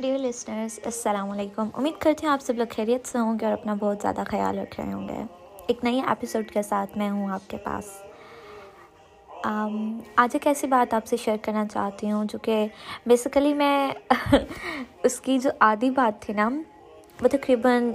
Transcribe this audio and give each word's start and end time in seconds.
Dear 0.00 0.18
listeners 0.18 0.78
السلام 0.84 1.30
علیکم 1.30 1.68
امید 1.74 1.94
کرتے 1.98 2.26
ہیں 2.26 2.32
آپ 2.32 2.42
سب 2.42 2.54
لوگ 2.56 2.66
خیریت 2.76 3.06
سے 3.06 3.18
ہوں 3.18 3.38
گے 3.40 3.44
اور 3.44 3.52
اپنا 3.52 3.74
بہت 3.74 3.96
زیادہ 4.02 4.22
خیال 4.26 4.58
رکھ 4.58 4.80
رہے 4.80 4.92
ہوں 4.92 5.08
گے 5.08 5.22
ایک 5.66 5.84
نئی 5.84 6.00
ایپیسوڈ 6.08 6.50
کے 6.50 6.62
ساتھ 6.62 6.98
میں 6.98 7.10
ہوں 7.10 7.30
آپ 7.30 7.50
کے 7.50 7.56
پاس 7.56 7.84
آج 10.16 10.30
ایک 10.32 10.46
ایسی 10.46 10.66
بات 10.66 10.94
آپ 10.94 11.06
سے 11.06 11.16
شیئر 11.16 11.36
کرنا 11.42 11.66
چاہتی 11.66 12.10
ہوں 12.10 12.24
جو 12.24 12.38
کہ 12.38 12.66
بیسیکلی 13.06 13.54
میں 13.54 13.92
اس 15.02 15.20
کی 15.20 15.38
جو 15.38 15.50
آدھی 15.60 15.90
بات 15.90 16.22
تھی 16.22 16.34
نا 16.34 16.48
وہ 17.22 17.28
تقریباً 17.28 17.92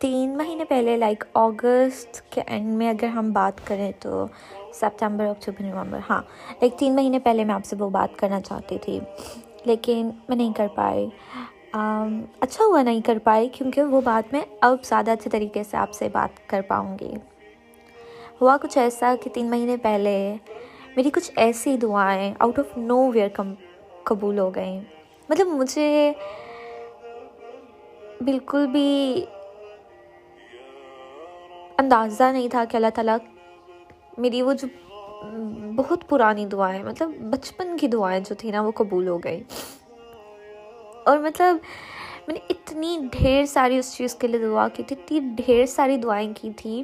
تین 0.00 0.36
مہینے 0.36 0.64
پہلے 0.64 0.96
لائک 0.96 1.24
اگست 1.34 2.30
کے 2.30 2.42
اینڈ 2.46 2.74
میں 2.74 2.90
اگر 2.90 3.06
ہم 3.06 3.32
بات 3.32 3.66
کریں 3.66 3.92
تو 4.00 4.26
سپتمبر 4.74 5.26
اکتوبر 5.26 5.64
نومبر 5.64 5.98
ہاں 6.10 6.22
لائک 6.50 6.78
تین 6.78 6.94
مہینے 6.94 7.18
پہلے 7.18 7.44
میں 7.44 7.54
آپ 7.54 7.64
سے 7.64 7.76
وہ 7.78 7.90
بات 7.90 8.18
کرنا 8.18 8.40
چاہتی 8.40 8.78
تھی 8.78 9.00
لیکن 9.64 10.10
میں 10.28 10.36
نہیں 10.36 10.52
کر 10.52 10.66
پائی۔ 10.74 11.06
اچھا 12.40 12.64
ہوا 12.64 12.82
نہیں 12.82 13.00
کر 13.00 13.18
پائی 13.24 13.48
کیونکہ 13.48 13.82
وہ 13.82 14.00
بات 14.00 14.32
میں 14.32 14.40
اب 14.60 14.84
زیادہ 14.84 15.10
اچھے 15.10 15.30
طریقے 15.30 15.62
سے 15.64 15.76
آپ 15.76 15.92
سے 15.92 16.08
بات 16.12 16.48
کر 16.48 16.60
پاؤں 16.68 16.98
گی۔ 16.98 17.12
ہوا 18.40 18.56
کچھ 18.62 18.78
ایسا 18.78 19.14
کہ 19.22 19.30
تین 19.30 19.50
مہینے 19.50 19.76
پہلے 19.76 20.34
میری 20.96 21.10
کچھ 21.10 21.30
ایسی 21.36 21.76
دعائیں 21.76 22.32
آؤٹ 22.38 22.58
آف 22.58 22.76
نو 22.76 22.98
ویئر 23.12 23.28
کم، 23.28 23.54
قبول 24.04 24.38
ہو 24.38 24.54
گئیں۔ 24.54 24.80
مطلب 25.28 25.46
مجھے 25.46 26.12
بالکل 28.20 28.66
بھی 28.66 29.24
اندازہ 31.78 32.24
نہیں 32.32 32.48
تھا 32.48 32.64
کہ 32.70 32.76
اللہ 32.76 32.90
تعالیٰ 32.94 33.16
میری 34.18 34.42
وہ 34.42 34.52
جو 34.52 34.68
بہت 35.76 36.08
پرانی 36.08 36.46
دعائیں 36.46 36.82
مطلب 36.84 37.10
بچپن 37.32 37.76
کی 37.76 37.86
دعائیں 37.88 38.20
جو 38.20 38.34
تھیں 38.34 38.52
نا، 38.52 38.60
وہ 38.62 38.70
قبول 38.70 39.08
ہو 39.08 39.18
گئی 39.18 39.42
اور 41.04 41.18
مطلب 41.18 41.56
میں 42.26 42.34
نے 42.34 42.40
اتنی 42.50 42.98
ڈھیر 43.12 43.44
ساری 43.44 43.78
اس 43.78 43.96
چیز 43.96 44.14
کے 44.14 44.26
لیے 44.26 44.40
دعا 44.40 44.68
کی 44.68 44.82
تھی، 44.82 44.96
اتنی 44.98 45.20
ڈھیر 45.20 45.66
ساری 45.66 45.96
دعائیں 45.96 46.32
کی 46.36 46.50
تھی 46.56 46.82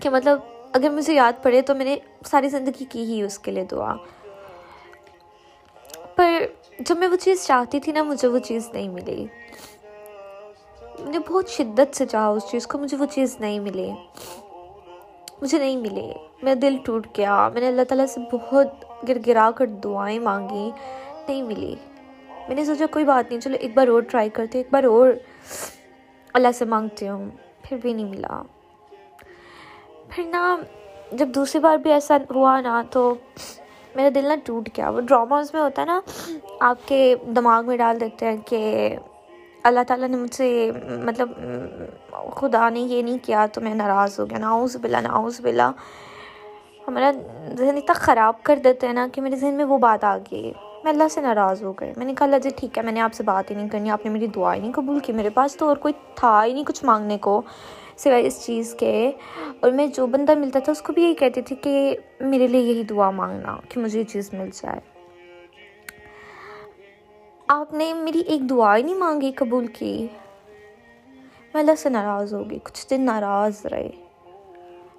کہ 0.00 0.10
مطلب 0.10 0.38
اگر 0.72 0.90
مجھے 0.90 1.14
یاد 1.14 1.42
پڑے 1.42 1.62
تو 1.62 1.74
میں 1.74 1.84
نے 1.84 1.96
ساری 2.24 2.48
زندگی 2.48 2.84
کی 2.84 3.04
ہی 3.04 3.22
اس 3.22 3.38
کے 3.38 3.50
لیے 3.50 3.64
دعا۔ 3.64 3.94
پر 6.16 6.42
جب 6.78 6.96
میں 6.96 7.08
وہ 7.08 7.16
چیز 7.16 7.46
چاہتی 7.46 7.80
تھی 7.80 7.92
نا، 7.92 8.02
مجھے 8.02 8.28
وہ 8.28 8.38
چیز 8.38 8.68
نہیں 8.72 8.88
ملی۔ 8.88 9.26
میں 10.98 11.12
نے 11.12 11.18
بہت 11.18 11.48
شدت 11.48 11.96
سے 11.96 12.06
چاہا 12.06 12.28
اس 12.28 12.50
چیز 12.50 12.66
کو، 12.66 12.78
مجھے 12.78 12.96
وہ 12.96 13.06
چیز 13.06 13.36
نہیں 13.40 13.60
ملی۔ 13.60 13.90
مجھے 15.42 15.58
نہیں 15.58 15.76
ملے 15.76 16.12
میرا 16.42 16.58
دل 16.62 16.76
ٹوٹ 16.84 17.06
گیا۔ 17.16 17.48
میں 17.48 17.60
نے 17.60 17.68
اللہ 17.68 17.82
تعالیٰ 17.88 18.06
سے 18.06 18.20
بہت 18.32 18.68
گر 19.08 19.16
گرا 19.26 19.50
کر 19.56 19.66
دعائیں 19.66 20.18
مانگی 20.18 20.70
نہیں 21.28 21.42
ملی۔ 21.42 21.74
میں 22.48 22.56
نے 22.56 22.64
سوچا، 22.64 22.84
کوئی 22.90 23.04
بات 23.04 23.30
نہیں، 23.30 23.40
چلو 23.40 23.56
ایک 23.60 23.74
بار 23.74 23.88
اور 23.88 24.02
ٹرائی 24.02 24.30
کرتے 24.30 24.58
ایک 24.58 24.68
بار 24.70 24.84
اور 24.84 25.08
اللہ 26.34 26.48
سے 26.54 26.64
مانگتی 26.64 27.08
ہوں۔ 27.08 27.30
پھر 27.62 27.76
بھی 27.76 27.92
نہیں 27.92 28.06
ملا۔ 28.06 28.42
پھر 30.08 30.24
نا، 30.24 30.56
جب 31.12 31.28
دوسری 31.28 31.60
بار 31.60 31.76
بھی 31.76 31.92
ایسا 31.92 32.16
ہوا 32.34 32.60
نا، 32.60 32.82
تو 32.90 33.14
میرا 33.94 34.08
دل 34.14 34.24
نہ 34.24 34.32
ٹوٹ 34.44 34.68
گیا۔ 34.76 34.90
وہ 34.90 35.00
ڈراماز 35.00 35.54
میں 35.54 35.62
ہوتا 35.62 35.82
ہے 35.82 35.86
نا، 35.86 36.00
آپ 36.60 36.76
کے 36.86 37.14
دماغ 37.36 37.66
میں 37.66 37.76
ڈال 37.76 38.00
دیتے 38.00 38.26
ہیں 38.26 38.36
کہ 38.46 38.96
اللہ 39.62 39.80
تعالیٰ 39.88 40.08
نے 40.08 40.16
مجھ 40.16 40.34
سے 40.34 40.70
مطلب 41.04 41.28
خدا 42.36 42.68
نے 42.68 42.80
یہ 42.80 43.02
نہیں 43.02 43.18
کیا 43.22 43.46
تو 43.52 43.60
میں 43.60 43.74
ناراض 43.74 44.20
ہو 44.20 44.30
گیا۔ 44.30 44.38
ناؤز 44.38 44.76
بلا 44.80 45.00
ناؤز 45.00 45.40
بلا 45.40 45.70
ہمارا 46.88 47.10
ذہن 47.58 47.76
اتنا 47.76 47.92
خراب 47.92 48.42
کر 48.42 48.58
دیتے 48.64 48.86
ہیں 48.86 48.94
نا 48.94 49.06
کہ 49.12 49.20
میرے 49.20 49.36
ذہن 49.36 49.54
میں 49.54 49.64
وہ 49.64 49.78
بات 49.78 50.04
آ 50.04 50.16
گئی۔ 50.16 50.52
میں 50.84 50.92
اللہ 50.92 51.08
سے 51.10 51.20
ناراض 51.20 51.62
ہو 51.62 51.72
گئے 51.72 51.92
میں 51.96 52.06
نے 52.06 52.14
کہا، 52.14 52.26
اللہ 52.26 52.36
جی 52.42 52.50
ٹھیک 52.56 52.78
ہے، 52.78 52.82
میں 52.82 52.92
نے 52.92 53.00
آپ 53.00 53.14
سے 53.14 53.22
بات 53.22 53.50
ہی 53.50 53.56
نہیں 53.56 53.68
کرنی، 53.68 53.90
آپ 53.90 54.04
نے 54.04 54.10
میری 54.10 54.26
دعا 54.26 54.54
ہی 54.54 54.60
نہیں 54.60 54.72
قبول 54.72 54.98
کی 54.98 55.12
میرے 55.12 55.30
پاس، 55.30 55.56
تو 55.56 55.68
اور 55.68 55.76
کوئی 55.76 55.94
تھا 56.14 56.44
ہی 56.44 56.52
نہیں 56.52 56.64
کچھ 56.64 56.84
مانگنے 56.84 57.18
کو 57.18 57.42
سوائے 57.96 58.26
اس 58.26 58.46
چیز 58.46 58.74
کے۔ 58.74 59.12
اور 59.60 59.70
میں 59.70 59.86
جو 59.86 60.06
بندہ 60.06 60.34
ملتا 60.34 60.58
تھا، 60.58 60.72
اس 60.72 60.82
کو 60.82 60.92
بھی 60.92 61.02
یہی 61.02 61.14
کہتی 61.14 61.42
تھی 61.42 61.56
کہ 61.56 61.96
میرے 62.20 62.46
لیے 62.46 62.60
یہی 62.60 62.82
دعا 62.82 63.10
مانگنا 63.10 63.56
کہ 63.68 63.80
مجھے 63.80 63.98
یہ 63.98 64.04
چیز 64.04 64.30
مل 64.32 64.50
جائے۔ 64.54 64.91
آپ 67.54 67.74
نے 67.74 67.94
میری 67.94 68.20
ایک 68.20 68.50
دعا 68.50 68.76
ہی 68.76 68.82
نہیں 68.82 68.94
مانگی 68.94 69.32
قبول 69.32 69.66
کی؟ 69.66 70.06
میں 71.54 71.60
اللہ 71.60 71.72
سے 71.78 71.88
ناراض 71.88 72.34
ہوگی 72.34 72.58
کچھ 72.62 72.90
دن 72.90 73.02
ناراض 73.02 73.66
رہے۔ 73.66 73.90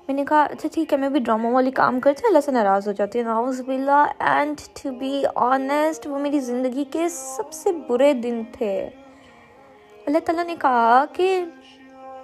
میں 0.08 0.14
نے 0.14 0.26
کہا 0.30 0.44
اچھا 0.44 0.70
ٹھیک 0.74 0.94
ہے، 0.94 0.98
میں 0.98 1.10
بھی 1.10 1.20
ڈرامہ 1.20 1.48
والی 1.48 1.72
کام 1.72 2.00
کرتی 2.00 2.22
ہوں، 2.24 2.30
اللہ 2.30 2.40
سے 2.40 2.52
ناراض 2.52 2.88
ہو 2.88 2.92
جاتی 2.92 3.20
ہوں۔ 3.20 3.26
ناؤز 3.26 3.62
باللہ 3.62 4.06
اینڈ 4.20 4.62
ٹو 4.84 4.92
بی 4.92 5.24
آنیسٹ 5.36 6.08
وہ 6.08 6.20
میری 6.20 6.40
زندگی 6.40 6.84
کے 6.84 7.10
سب 7.10 7.54
سے 7.54 7.72
برے 7.88 8.14
دن 8.14 8.42
تھے۔ 8.52 8.90
اللہ 10.06 10.18
تعالیٰ 10.26 10.46
نے 10.46 10.56
کہا 10.60 11.06
کہ 11.14 11.46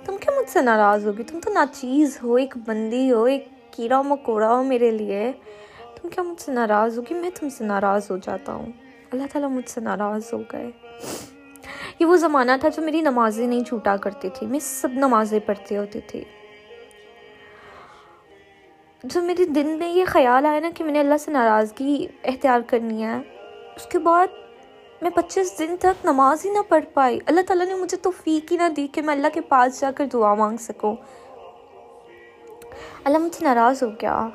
تم 0.05 0.17
کیا 0.17 0.39
مجھ 0.39 0.49
سے 0.49 0.61
ناراض 0.61 1.07
ہوگی؟ 1.07 1.23
تم 1.23 1.39
تو 1.39 1.51
ناچیز 1.53 2.19
ہو، 2.23 2.35
ایک 2.35 2.57
بندی 2.65 3.11
ہو، 3.11 3.23
ایک 3.23 3.47
کیڑا 3.71 4.01
مکوڑا 4.01 4.53
ہو 4.53 4.63
میرے 4.63 4.91
لیے۔ 4.91 5.31
تم 5.95 6.09
کیا 6.09 6.23
مجھ 6.23 6.41
سے 6.41 6.51
ناراض 6.51 6.97
ہوگی؟ 6.97 7.13
میں 7.13 7.29
تم 7.39 7.49
سے 7.49 7.63
ناراض 7.63 8.11
ہو 8.11 8.17
جاتا 8.17 8.53
ہوں۔ 8.53 8.88
اللہ 9.11 9.23
تعالیٰ 9.31 9.49
مجھ 9.49 9.69
سے 9.69 9.81
ناراض 9.81 10.33
ہو 10.33 10.41
گئے۔ 10.51 10.71
یہ 11.99 12.05
وہ 12.05 12.15
زمانہ 12.15 12.51
تھا 12.59 12.69
جو 12.69 12.81
میری 12.81 13.01
نمازیں 13.01 13.47
نہیں 13.47 13.63
چھوٹا 13.63 13.97
کرتی 13.97 14.29
تھی، 14.29 14.47
میں 14.47 14.59
سب 14.59 14.89
نمازیں 14.91 15.39
پڑھتی 15.39 15.77
ہوتی 15.77 15.99
تھی۔ 16.01 16.23
جو 19.03 19.21
میرے 19.21 19.45
دن 19.45 19.67
میں 19.67 19.89
یہ 19.89 20.05
خیال 20.07 20.45
آیا 20.45 20.59
نا 20.59 20.69
کہ 20.75 20.83
میں 20.83 20.93
نے 20.93 20.99
اللہ 20.99 21.17
سے 21.19 21.31
ناراضگی 21.31 22.07
اختیار 22.23 22.59
کرنی 22.67 23.03
ہے، 23.03 23.17
اس 23.75 23.85
کے 23.85 23.99
بعد 23.99 24.27
میں 25.01 25.09
پچیس 25.09 25.59
دن 25.59 25.75
تک 25.77 26.05
نماز 26.05 26.45
ہی 26.45 26.49
نہ 26.51 26.59
پڑھ 26.67 26.85
پائی۔ 26.93 27.19
اللہ 27.25 27.41
تعالیٰ 27.47 27.65
نے 27.65 27.73
مجھے 27.73 27.97
توفیق 27.97 28.51
ہی 28.51 28.57
نہ 28.57 28.69
دی 28.69 28.87
کہ 28.87 29.01
میں 29.01 29.13
اللہ 29.13 29.27
کے 29.33 29.41
پاس 29.41 29.81
جا 29.81 29.91
کر 29.91 30.05
دعا 30.13 30.33
مانگ 30.33 30.57
سکوں۔ 30.57 30.95
اللہ 33.03 33.17
مجھ 33.17 33.35
سے 33.35 33.45
ناراض 33.45 33.83
ہو 33.83 33.89
گیا۔ 33.89 34.29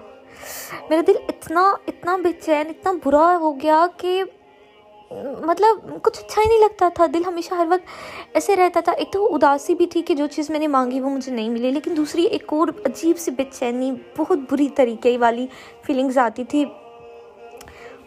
میرا 0.91 1.03
دل 1.07 1.17
اتنا 1.29 1.75
اتنا 1.87 2.17
بے 2.17 2.33
چین، 2.33 2.67
اتنا 2.69 2.93
برا 3.05 3.37
ہو 3.37 3.61
گیا 3.63 3.87
کہ 3.97 4.23
مطلب 5.47 6.03
کچھ 6.03 6.25
اچھا 6.25 6.43
ہی 6.43 6.49
نہیں 6.49 6.61
لگتا 6.61 6.89
تھا، 6.95 7.07
دل 7.15 7.23
ہمیشہ 7.27 7.55
ہر 7.55 7.67
وقت 7.71 7.85
ایسے 8.35 8.57
رہتا 8.57 8.81
تھا۔ 8.81 8.93
ایک 8.93 9.13
تو 9.13 9.35
اداسی 9.35 9.75
بھی 9.75 9.87
تھی 9.87 10.03
کہ 10.03 10.15
جو 10.15 10.27
چیز 10.27 10.51
میں 10.51 10.59
نے 10.59 10.67
مانگی 10.67 11.01
وہ 11.01 11.11
مجھے 11.11 11.33
نہیں 11.33 11.49
ملی، 11.49 11.71
لیکن 11.71 11.97
دوسری 11.97 12.25
ایک 12.25 12.53
اور 12.53 12.69
عجیب 12.85 13.19
سی 13.19 13.31
بے 13.31 13.45
چینی، 13.53 13.93
بہت 14.17 14.39
بری 14.51 14.69
طریقے 14.69 15.19
والی 15.19 15.47
فیلنگز 15.83 16.19
آتی 16.19 16.45
تھی۔ 16.45 16.65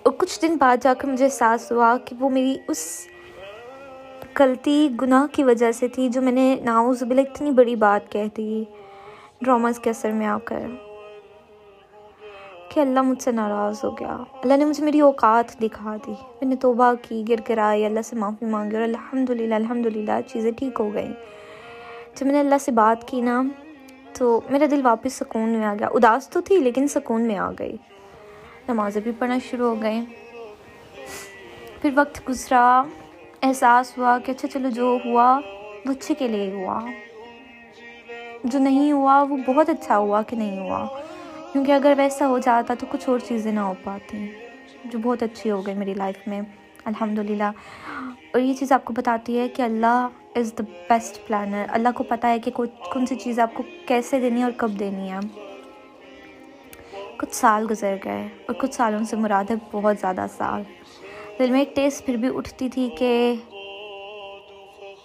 اور 0.04 0.14
کچھ 0.18 0.42
دن 0.42 0.58
بعد 0.58 0.78
جا 0.82 0.94
کر 0.94 1.08
مجھے 1.08 1.26
احساس 1.26 1.72
ہوا 1.72 1.98
کہ 2.06 2.16
وہ 2.20 2.30
میری 2.30 2.58
اس 2.68 3.08
غلطی، 4.40 4.90
گناہ 5.02 5.28
کی 5.32 5.44
وجہ 5.44 5.72
سے 5.72 5.88
تھی 5.88 6.10
جو 6.10 6.22
میں 6.22 6.32
نے 6.32 6.56
ناؤز 6.64 7.04
بلا 7.04 7.22
اتنی 7.22 7.52
بڑی 7.52 7.76
بات 7.76 8.12
کہہ 8.12 8.36
دی، 8.38 8.64
ڈراماز 9.42 9.80
کے 9.80 9.90
اثر 9.90 10.12
میں 10.12 10.28
آ 10.28 10.38
کر۔ 10.46 10.87
کہ 12.78 12.82
اللہ 12.82 13.02
مجھ 13.02 13.22
سے 13.22 13.32
ناراض 13.32 13.84
ہو 13.84 14.00
گیا۔ 14.00 14.18
اللہ 14.44 14.58
نے 14.58 14.66
مجھے 14.66 14.84
میری 14.84 15.00
اوقات 15.00 15.62
دکھا 15.62 15.96
دی۔ 15.96 16.12
میں 16.12 16.46
نے 16.46 16.56
توبہ 16.56 16.94
کی 17.02 17.24
گر 17.30 17.36
گرائی 17.50 17.86
اللہ 17.86 18.00
سے 18.02 18.16
معافی 18.16 18.46
مانگی 18.46 18.76
اور 18.76 18.84
الحمد 18.84 19.30
للہ 19.30 19.56
الحمد 19.56 19.86
للہ 19.86 20.12
چیزیں 20.28 20.52
ٹھیک 20.52 20.80
ہو 20.80 20.94
گئیں۔ 20.94 21.14
جب 22.16 22.26
میں 22.26 22.34
نے 22.34 22.40
اللہ 22.40 22.56
سے 22.62 22.72
بات 22.72 23.08
کی 23.08 23.22
نا، 23.22 23.44
تو 24.14 24.42
میرا 24.50 24.66
دل 24.72 24.82
واپس 24.84 25.14
سکون 25.14 25.50
میں 25.50 25.66
آ 25.66 25.76
گیا۔ 25.80 25.88
اداس 25.88 26.30
تو 26.30 26.42
تھی، 26.42 26.60
لیکن 26.60 26.88
سکون 26.88 27.22
میں 27.22 27.38
آ 27.38 27.52
گئی۔ 27.60 27.78
نمازیں 28.68 29.02
بھی 29.02 29.12
پڑھنا 29.20 29.38
شروع 29.50 29.76
ہو 29.76 29.82
گئیں۔ 29.82 30.06
پھر 31.82 31.90
وقت 31.96 32.30
گزرا، 32.30 32.84
احساس 33.44 33.98
ہوا 33.98 34.18
کہ 34.26 34.32
اچھا 34.32 34.48
چلو 34.48 34.70
جو 34.70 34.98
ہوا، 35.06 35.40
وہ 35.86 35.92
اچھے 35.92 36.16
کے 36.16 36.28
لیے 36.28 36.52
ہوا۔ 36.54 36.80
جو 38.44 38.60
نہیں 38.60 38.92
ہوا، 38.92 39.24
وہ 39.30 39.38
بہت 39.46 39.70
اچھا 39.70 39.98
ہوا 39.98 40.22
کہ 40.22 40.36
نہیں 40.36 40.60
ہوا۔ 40.60 40.88
کیونکہ 41.58 41.72
اگر 41.72 41.94
ویسا 41.98 42.28
ہو 42.28 42.38
جاتا 42.38 42.74
تو 42.74 42.86
کچھ 42.90 43.10
اور 43.10 43.20
چیزیں 43.20 43.52
نہ 43.52 43.60
ہو 43.60 43.74
پاتی 43.84 44.28
جو 44.86 45.00
بہت 45.00 45.24
اچھی 45.24 45.52
ہو 45.52 45.66
گئی 45.66 45.76
میری 45.76 45.94
لائف 45.94 46.28
میں۔ 46.28 46.42
الحمد 46.86 47.20
للہ 47.20 47.52
اور 48.34 48.40
یہ 48.40 48.54
چیز 48.54 48.72
آپ 48.72 48.86
کو 48.86 48.94
بتاتی 48.94 49.40
ہے 49.40 49.50
کہ 49.50 49.62
اللہ 49.62 50.08
از 50.36 50.54
دا 50.58 50.64
بیسٹ 50.90 51.28
پلانر 51.28 51.66
اللہ 51.70 51.90
کو 51.96 52.04
پتہ 52.04 52.28
ہے 52.28 52.40
کہ 52.40 52.52
کون 52.52 53.06
سی 53.06 53.16
چیز 53.16 53.40
آپ 53.40 53.54
کو 53.54 53.64
کیسے 53.88 54.20
دینی 54.20 54.38
ہے 54.38 54.44
اور 54.44 54.52
کب 54.58 54.80
دینی 54.80 55.12
ہے۔ 55.12 55.20
کچھ 57.18 57.36
سال 57.36 57.68
گزر 57.70 57.96
گئے 58.04 58.28
اور 58.46 58.54
کچھ 58.54 58.76
سالوں 58.76 59.04
سے 59.04 59.16
مراد 59.16 59.52
ہے 59.52 59.56
بہت 59.72 59.98
زیادہ 60.02 60.26
سال۔ 60.38 60.64
دل 61.40 61.52
میں 61.52 61.60
ایک 61.60 61.76
ٹیسٹ 61.76 62.06
پھر 62.06 62.18
بھی 62.18 62.30
اٹھتی 62.36 62.70
تھی 62.70 62.90
کہ 62.98 63.34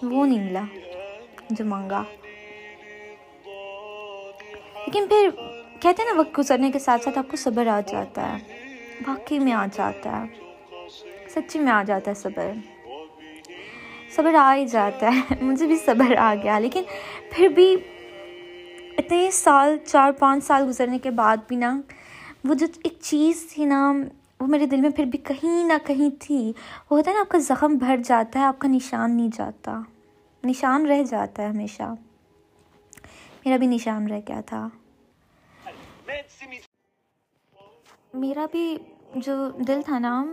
وہ 0.03 0.27
نہیں 0.27 0.45
ملا 0.45 0.63
جو 1.51 1.65
مانگا۔ 1.65 2.03
لیکن 4.87 5.07
پھر 5.09 5.29
کہتے 5.83 6.03
ہیں 6.03 6.13
نا 6.13 6.19
وقت 6.19 6.39
گزرنے 6.39 6.71
کے 6.71 6.79
ساتھ 6.79 7.05
ساتھ 7.05 7.19
آپ 7.19 7.31
کو 7.31 7.37
صبر 7.37 7.67
آ 7.67 7.81
جاتا 7.87 8.27
ہے 8.33 8.39
واقعی 9.07 9.39
میں 9.39 9.53
آ 9.53 9.65
جاتا 9.73 10.11
ہے 10.21 10.89
سچی 11.29 11.59
میں 11.59 11.73
آ 11.73 11.83
جاتا 11.83 12.11
ہے 12.11 12.15
صبر 12.15 12.53
صبر 14.17 14.35
آ 14.35 14.55
ہی 14.55 14.67
جاتا 14.67 15.11
ہے 15.15 15.35
مجھے 15.41 15.67
بھی 15.67 15.77
صبر 15.77 16.15
آ 16.19 16.35
گیا 16.35 16.59
لیکن 16.59 16.83
پھر 17.31 17.49
بھی 17.49 17.75
اتنے 18.99 19.31
سال 19.31 19.77
چار 19.85 20.13
پانچ 20.13 20.45
سال 20.45 20.69
گزرنے 20.69 20.99
کے 20.99 21.11
بعد 21.11 21.37
بھی 21.49 21.57
نا 21.57 21.71
وہ 22.45 22.55
جو 22.55 22.67
ایک 22.85 22.99
چیز 23.01 23.47
تھی 23.53 23.65
نا 23.65 23.81
وہ 24.41 24.47
میرے 24.47 24.67
دل 24.67 24.81
میں 24.81 24.91
پھر 24.91 25.05
بھی 25.05 25.19
کہیں 25.25 25.65
نہ 25.65 25.79
کہیں 25.87 26.09
تھی 26.21 26.41
وہ 26.91 26.97
ہوتا 26.97 27.11
ہے 27.11 27.15
نا 27.15 27.21
آپ 27.21 27.29
کا 27.29 27.39
زخم 27.39 27.75
بھر 27.77 27.97
جاتا 28.05 28.41
ہے 28.41 28.45
آپ 28.45 28.59
کا 28.59 28.69
نشان 28.69 29.17
نہیں 29.17 29.29
جاتا 29.37 29.79
نشان 30.45 30.87
رہ 30.87 31.03
جاتا 31.03 31.43
ہے 31.43 31.49
ہمیشہ 31.49 31.95
میرا 33.45 33.57
بھی 33.57 33.67
نشان 33.67 34.07
رہ 34.07 34.21
گیا 34.29 34.41
تھا 34.47 34.69
میرا 38.15 38.47
بھی 38.53 38.77
جو 39.17 39.51
دل 39.69 39.81
تھا 39.85 39.99
نا، 39.99 40.25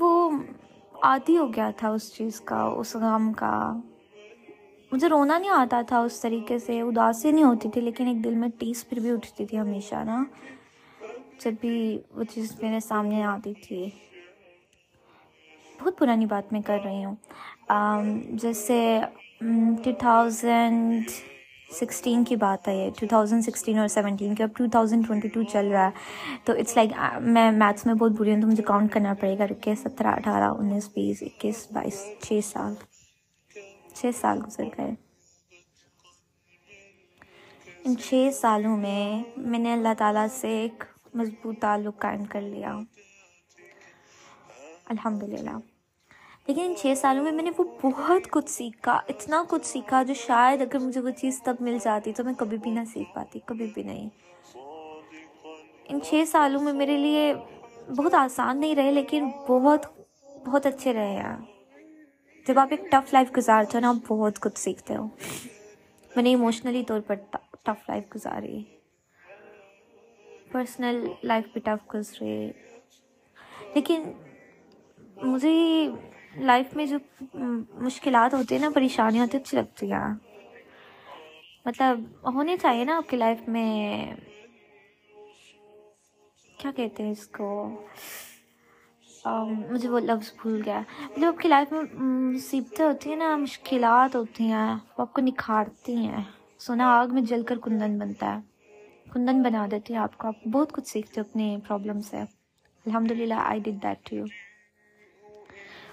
وہ 0.00 0.30
عادی 1.02 1.38
ہو 1.38 1.46
گیا 1.54 1.70
تھا 1.76 1.88
اس 1.88 2.14
چیز 2.14 2.40
کا، 2.40 2.62
اس 2.62 2.96
غم 2.96 3.32
کا۔ 3.32 3.76
مجھے 4.92 5.08
رونا 5.08 5.38
نہیں 5.38 5.50
آتا 5.50 5.82
تھا 5.82 6.00
اس 6.00 6.20
طریقے 6.20 6.58
سے، 6.58 6.80
اداسی 6.80 7.30
نہیں 7.30 7.44
ہوتی 7.44 7.68
تھی، 7.68 7.80
لیکن 7.80 8.06
ایک 8.06 8.24
دل 8.24 8.34
میں 8.34 8.48
ٹیس 8.58 8.88
پھر 8.88 9.00
بھی 9.00 9.10
اٹھتی 9.10 9.46
تھی 9.46 9.58
ہمیشہ 9.58 9.94
نا۔ 9.94 10.24
جب 11.40 11.52
بھی 11.60 11.98
وہ 12.10 12.24
چیز 12.24 12.62
میرے 12.62 12.80
سامنے 12.80 13.24
آتی 13.24 13.54
تھی۔ 13.54 13.90
بہت 15.80 15.98
پرانی 15.98 16.26
بات 16.26 16.52
میں 16.52 16.60
کر 16.60 16.78
رہی 16.84 17.04
ہوں۔ 17.04 17.14
جیسے، 18.32 19.00
ٹو 19.84 19.90
تھاؤزنڈ 19.98 21.10
سکسٹین 21.72 22.24
کی 22.24 22.36
بات 22.36 22.68
ہے 22.68 22.76
یہ 22.76 22.90
ٹو 23.00 23.06
تھاؤزنڈ 23.06 23.42
سکسٹین 23.42 23.78
اور 23.78 23.88
سیونٹین 23.88 24.34
کی، 24.34 24.42
اب 24.42 24.48
ٹو 24.56 24.64
تھاؤزنڈ 24.70 25.06
ٹوئنٹی 25.06 25.28
ٹو 25.28 25.42
چل 25.42 25.66
رہا 25.66 25.84
ہے۔ 25.84 25.90
تو 26.44 26.52
اٹس 26.52 26.76
لائک 26.76 26.90
میں 27.20 27.50
میتھس 27.52 27.86
میں 27.86 27.94
بہت 27.94 28.10
بری 28.10 28.34
ہوں 28.34 28.40
تو 28.40 28.46
مجھے 28.46 28.62
کاؤنٹ 28.62 28.92
کرنا 28.92 29.14
پڑے 29.14 29.38
گا۔ 29.38 29.46
رکے، 29.46 29.74
سترہ، 29.74 30.06
اٹھارہ، 30.06 30.50
انیس، 30.58 30.88
بیس، 30.88 31.22
اکیس، 31.22 31.66
بائیس، 31.72 32.06
چھ 32.20 32.40
سال۔ 32.44 32.74
چھ 33.94 34.06
سال 34.20 34.40
گزر 34.46 34.64
گئے۔ 34.78 34.94
ان 37.84 37.96
چھ 37.96 38.28
سالوں 38.40 38.76
میں 38.76 39.22
میں 39.36 39.58
نے 39.58 39.72
اللہ 39.72 39.94
تعالیٰ 39.98 40.26
سے 40.40 40.48
ایک 40.48 40.84
مضبوط 41.14 41.58
تعلق 41.58 41.98
قائم 41.98 42.24
کر 42.24 42.40
لیا۔ 42.40 42.78
الحمد 44.84 45.22
للہ 45.22 45.71
لیکن 46.46 46.60
ان 46.60 46.74
چھ 46.76 46.92
سالوں 46.96 47.24
میں 47.24 47.32
میں 47.32 47.42
نے 47.42 47.50
وہ 47.58 47.64
بہت 47.82 48.30
کچھ 48.30 48.50
سیکھا، 48.50 48.92
اتنا 49.08 49.44
کچھ 49.48 49.66
سیکھا 49.66 50.02
جو 50.02 50.14
شاید 50.14 50.62
اگر 50.62 50.78
مجھے 50.78 51.00
وہ 51.00 51.10
چیز 51.10 51.42
تب 51.42 51.56
مل 51.60 51.78
جاتی 51.82 52.12
تو 52.12 52.24
میں 52.24 52.34
کبھی 52.34 52.56
بھی 52.58 52.70
نہ 52.70 52.80
سیکھ 52.92 53.14
پاتی، 53.14 53.38
کبھی 53.46 53.70
بھی 53.74 53.82
نہیں۔ 53.82 54.08
ان 55.84 56.00
چھ 56.00 56.24
سالوں 56.26 56.60
میں 56.60 56.72
میرے 56.72 56.96
لیے 56.96 57.34
بہت 57.96 58.14
آسان 58.14 58.60
نہیں 58.60 58.74
رہے، 58.74 58.92
لیکن 58.92 59.28
بہت 59.48 59.86
بہت 60.46 60.66
اچھے 60.66 60.92
رہے 60.92 61.12
ہیں۔ 61.12 61.36
جب 62.48 62.58
آپ 62.58 62.68
ایک 62.70 62.80
ٹف 62.90 63.12
لائف 63.12 63.36
گزارتے 63.36 63.70
ہو 63.74 63.80
نا، 63.80 63.88
آپ 63.88 63.94
بہت 64.08 64.40
کچھ 64.40 64.58
سیکھتے 64.58 64.96
ہو۔ 64.96 65.04
میں 66.16 66.22
نے 66.22 66.28
ایموشنلی 66.28 66.84
طور 66.84 67.00
پر 67.00 67.14
ٹف 67.62 67.88
لائف 67.88 68.04
گزاری۔ 68.14 68.64
پرسنل 70.52 71.08
لائف 71.22 71.44
بھی 71.52 71.60
ٹف 71.60 71.94
گزرے۔ 71.94 72.50
لیکن 73.74 74.12
مجھے 75.22 75.88
لائف 76.36 76.76
میں 76.76 76.86
جو 76.86 76.98
مشکلات 77.74 78.34
ہوتی 78.34 78.54
ہیں 78.54 78.62
نا، 78.62 78.70
پریشانیاں 78.70 79.24
ہوتی 79.24 79.36
ہیں 79.36 79.44
اچھی 79.44 79.58
لگتی 79.58 79.92
ہیں۔ 79.92 80.14
مطلب 81.64 82.00
ہونے 82.34 82.56
چاہیے 82.56 82.84
نا 82.84 82.96
آپ 82.96 83.08
کی 83.08 83.16
لائف 83.16 83.48
میں۔ 83.48 84.14
کیا 86.58 86.70
کہتے 86.76 87.02
ہیں 87.02 87.10
اس 87.10 87.26
کو؟ 87.26 87.70
مجھے 89.70 89.88
وہ 89.88 90.00
لفظ 90.00 90.32
بھول 90.42 90.62
گیا۔ 90.66 90.80
مطلب 91.04 91.34
آپ 91.34 91.40
کی 91.40 91.48
لائف 91.48 91.72
میں 91.72 91.82
مصیبتیں 92.02 92.84
ہوتی 92.84 93.10
ہیں 93.10 93.16
نا، 93.16 93.36
مشکلات 93.36 94.16
ہوتی 94.16 94.44
ہیں، 94.44 94.72
وہ 94.72 95.02
آپ 95.02 95.12
کو 95.12 95.20
نکھارتی 95.20 95.96
ہیں۔ 95.96 96.22
سونا، 96.58 96.86
آگ 96.86 97.06
میں 97.12 97.22
جل 97.22 97.42
کر 97.42 97.58
کندن 97.58 97.98
بنتا 97.98 98.38
ہے۔ 98.38 98.40
کندن 99.10 99.42
بنا 99.42 99.66
دیتی 99.70 99.94
ہیں 99.94 100.00
آپ 100.00 100.18
کو۔ 100.18 100.28
آپ 100.28 100.48
بہت 100.48 100.72
کچھ 100.72 100.88
سیکھتے 100.88 101.20
ہو 101.20 101.30
اپنے 101.30 101.56
پرابلم 101.68 102.00
سے۔ 102.00 102.16
الحمد 102.86 103.10
للہ 103.10 103.34
I 103.34 103.60
did 103.60 103.82
that 103.82 104.10
to 104.10 104.16
you 104.16 104.24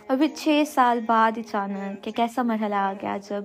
اور 0.10 0.18
پھر 0.18 0.28
چھ 0.36 0.64
سال 0.68 1.00
بعد 1.06 1.38
اچانک 1.38 2.04
کہ 2.04 2.12
کیسا 2.12 2.44
مرحلہ 2.44 2.76
آ 2.76 2.94
گیا 3.02 3.18
جب 3.30 3.44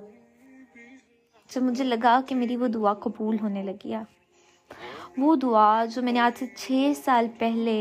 جب 1.51 1.63
مجھے 1.63 1.85
لگا 1.85 2.21
کہ 2.29 2.35
میری 2.35 2.57
وہ 2.57 2.69
دعا 2.69 2.95
قبول 2.95 3.37
ہونے 3.43 3.63
لگی 3.63 3.93
ہے۔ 3.95 4.03
وہ 5.17 5.35
دعا 5.37 5.85
جو 5.85 6.03
میں 6.03 6.13
نے 6.13 6.21
آج 6.21 6.39
سے 6.39 6.47
چھ 6.57 6.93
سال 7.05 7.27
پہلے 7.39 7.77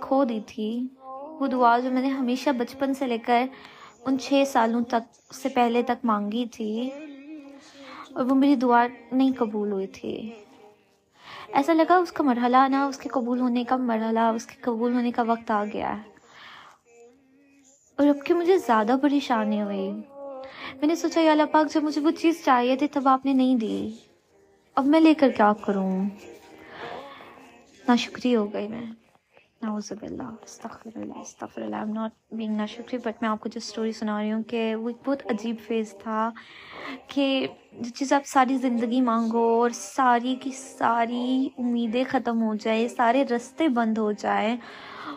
کھو 0.00 0.24
دی 0.24 0.40
تھی، 0.46 0.70
وہ 1.40 1.46
دعا 1.46 1.78
جو 1.78 1.90
میں 1.90 2.02
نے 2.02 2.08
ہمیشہ 2.08 2.50
بچپن 2.50 2.94
سے 2.94 3.06
لے 3.06 3.18
کر 3.18 3.44
ان 4.06 4.18
چھ 4.18 4.42
سالوں 4.46 4.82
تک 4.88 5.34
سے 5.34 5.48
پہلے 5.48 5.82
تک 5.82 6.04
مانگی 6.04 6.46
تھی 6.52 6.90
اور 8.12 8.24
وہ 8.24 8.34
میری 8.34 8.54
دعا 8.54 8.86
نہیں 9.12 9.32
قبول 9.38 9.72
ہوئی 9.72 9.86
تھی۔ 9.86 10.30
ایسا 11.52 11.72
لگا 11.72 11.96
اس 11.96 12.12
کا 12.12 12.24
مرحلہ 12.24 12.56
نا 12.68 12.86
اس 12.86 12.98
کے 12.98 13.08
قبول 13.08 13.40
ہونے 13.40 13.64
کا 13.64 13.76
مرحلہ، 13.76 14.20
اس 14.20 14.46
کے 14.46 14.54
قبول 14.60 14.92
ہونے 14.92 15.10
کا 15.10 15.22
وقت 15.22 15.50
آ 15.50 15.64
گیا 15.72 15.96
ہے۔ 15.96 16.02
اور 17.96 18.06
اب 18.06 18.16
کہ 18.24 18.34
مجھے 18.34 18.58
زیادہ 18.58 18.96
پریشانی 19.02 19.62
ہوئی؟ 19.62 19.90
میں 20.74 20.86
نے 20.86 20.94
سوچا، 20.94 21.20
یا 21.20 21.30
اللہ 21.30 21.42
پاک، 21.52 21.74
جب 21.74 21.82
مجھے 21.82 22.00
وہ 22.00 22.10
چیز 22.10 22.44
چاہیے 22.44 22.76
تھی 22.76 22.88
تب 22.88 23.08
آپ 23.08 23.26
نے 23.26 23.32
نہیں 23.32 23.56
دی۔ 23.56 23.90
اب 24.74 24.86
میں 24.86 25.00
لے 25.00 25.14
کر 25.14 25.28
کیا 25.28 25.52
کروں؟ 25.66 26.04
نا 27.88 27.96
شکریہ 27.96 28.36
ہو 28.36 28.52
گئی 28.52 28.68
میں۔ 28.68 29.07
نعوذ 29.62 29.92
باللہ، 29.92 30.22
استغفر 30.44 30.98
اللہ 31.00 31.18
استغفر 31.20 31.62
اللہ 31.62 31.76
ایم 31.76 31.92
ناٹ 31.92 32.10
بینگ 32.38 32.56
نا 32.56 32.66
شکری 32.66 32.98
بٹ 33.04 33.22
میں 33.22 33.28
آپ 33.28 33.40
کو 33.40 33.48
جو 33.48 33.58
اسٹوری 33.62 33.92
سنا 33.92 34.20
رہی 34.20 34.32
ہوں 34.32 34.42
کہ 34.48 34.74
وہ 34.74 34.88
ایک 34.88 34.96
بہت 35.06 35.22
عجیب 35.30 35.56
فیز 35.66 35.94
تھا 36.02 36.28
کہ 37.08 37.46
جو 37.72 37.90
چیز 37.96 38.12
آپ 38.12 38.26
ساری 38.26 38.56
زندگی 38.58 39.00
مانگو 39.00 39.42
اور 39.60 39.70
ساری 39.74 40.34
کی 40.42 40.50
ساری 40.56 41.48
امیدیں 41.58 42.04
ختم 42.10 42.42
ہو 42.42 42.54
جائیں، 42.64 42.86
سارے 42.88 43.24
رستے 43.30 43.68
بند 43.78 43.98
ہو 43.98 44.10
جائیں 44.18 44.56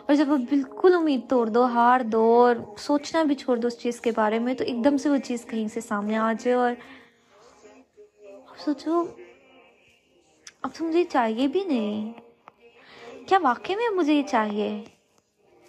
اور 0.06 0.14
جب 0.14 0.32
آپ 0.32 0.50
بالکل 0.50 0.94
امید 0.94 1.28
توڑ 1.30 1.46
دو، 1.48 1.64
ہار 1.74 2.00
دو 2.12 2.24
اور 2.42 2.56
سوچنا 2.86 3.22
بھی 3.22 3.34
چھوڑ 3.44 3.56
دو 3.56 3.66
اس 3.66 3.78
چیز 3.80 4.00
کے 4.00 4.10
بارے 4.16 4.38
میں، 4.38 4.54
تو 4.54 4.64
ایک 4.64 4.84
دم 4.84 4.96
سے 4.96 5.10
وہ 5.10 5.16
چیز 5.24 5.44
کہیں 5.50 5.68
سے 5.74 5.80
سامنے 5.80 6.16
آ 6.16 6.32
جائے 6.40 6.56
اور 6.56 6.72
سوچو، 8.64 9.02
اب 10.62 10.74
تو 10.74 10.84
مجھے 10.84 11.04
چاہیے 11.12 11.48
بھی 11.48 11.64
نہیں۔ 11.64 12.12
کیا 13.26 13.38
واقعی 13.42 13.74
میں 13.74 13.96
مجھے 13.96 14.14
یہ 14.14 14.22
چاہیے؟ 14.22 14.84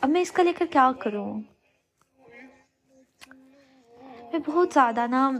اب 0.01 0.09
میں 0.09 0.21
اس 0.21 0.31
کا 0.31 0.43
لے 0.43 0.53
کر 0.53 0.65
کیا 0.71 0.91
کروں؟ 0.99 1.41
میں 4.31 4.39
بہت 4.45 4.67
زیادہ 4.73 5.07
نا 5.07 5.31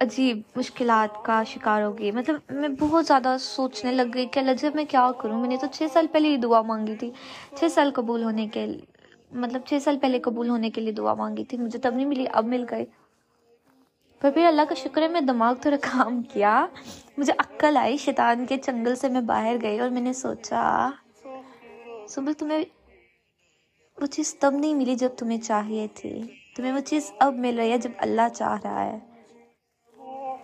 عجیب 0.00 0.40
مشکلات 0.56 1.24
کا 1.24 1.42
شکار 1.42 1.82
ہو 1.82 1.98
گئی۔ 1.98 2.12
مطلب 2.12 2.36
میں 2.50 2.68
بہت 2.68 3.06
زیادہ 3.06 3.36
سوچنے 3.40 3.92
لگ 3.92 4.02
گئی 4.14 4.26
کہ 4.26 4.38
اللہ 4.38 4.50
جب 4.52 4.70
میں 4.74 4.84
کیا 4.84 5.10
کروں؟ 5.18 5.40
میں 5.40 5.48
نے 5.48 5.56
تو 5.56 5.66
چھ 5.72 5.82
سال 5.92 6.06
پہلے 6.12 6.28
ہی 6.28 6.36
دعا 6.36 6.62
مانگی 6.62 6.96
تھی۔ 6.96 7.10
چھ 7.54 7.64
سال 7.72 7.90
قبول 7.94 8.22
ہونے 8.24 8.48
کے 8.48 8.66
مطلب 9.32 9.60
چھ 9.66 9.78
سال 9.84 9.98
پہلے 9.98 10.20
قبول 10.20 10.48
ہونے 10.48 10.70
کے 10.70 10.80
لیے 10.80 10.92
دعا 10.92 11.14
مانگی 11.14 11.44
تھی۔ 11.44 11.58
مجھے 11.58 11.78
تب 11.78 11.94
نہیں 11.94 12.06
ملی، 12.06 12.24
اب 12.32 12.44
مل 12.44 12.64
گئے 12.70 12.84
پر 14.20 14.30
پھر 14.30 14.46
اللہ 14.46 14.62
کا 14.68 14.74
شکر 14.74 15.02
ہے، 15.02 15.08
میں 15.08 15.20
دماغ 15.20 15.54
تھوڑا 15.54 15.76
کام 15.76 16.22
کیا۔ 16.22 16.66
مجھے 17.18 17.32
عقل 17.38 17.76
آئی، 17.76 17.96
شیطان 17.96 18.46
کے 18.46 18.56
چنگل 18.56 18.94
سے 18.94 19.08
میں 19.08 19.20
باہر 19.20 19.56
گئی 19.62 19.78
اور 19.78 19.88
میں 19.88 20.02
نے 20.02 20.12
سوچا 20.12 20.90
سبل 22.08 22.32
تمہیں 22.32 22.64
وہ 24.00 24.06
چیز 24.06 24.34
تب 24.34 24.54
نہیں 24.54 24.74
ملی 24.74 24.94
جب 24.94 25.08
تمہیں 25.18 25.40
چاہیے 25.40 25.86
تھی۔ 25.94 26.22
تمہیں 26.56 26.72
وہ 26.72 26.80
چیز 26.80 27.12
اب 27.18 27.34
مل 27.34 27.56
رہی 27.58 27.72
ہے 27.72 27.78
جب 27.78 27.90
اللہ 27.98 28.28
چاہ 28.34 28.60
رہا 28.64 28.84
ہے۔ 28.84 28.98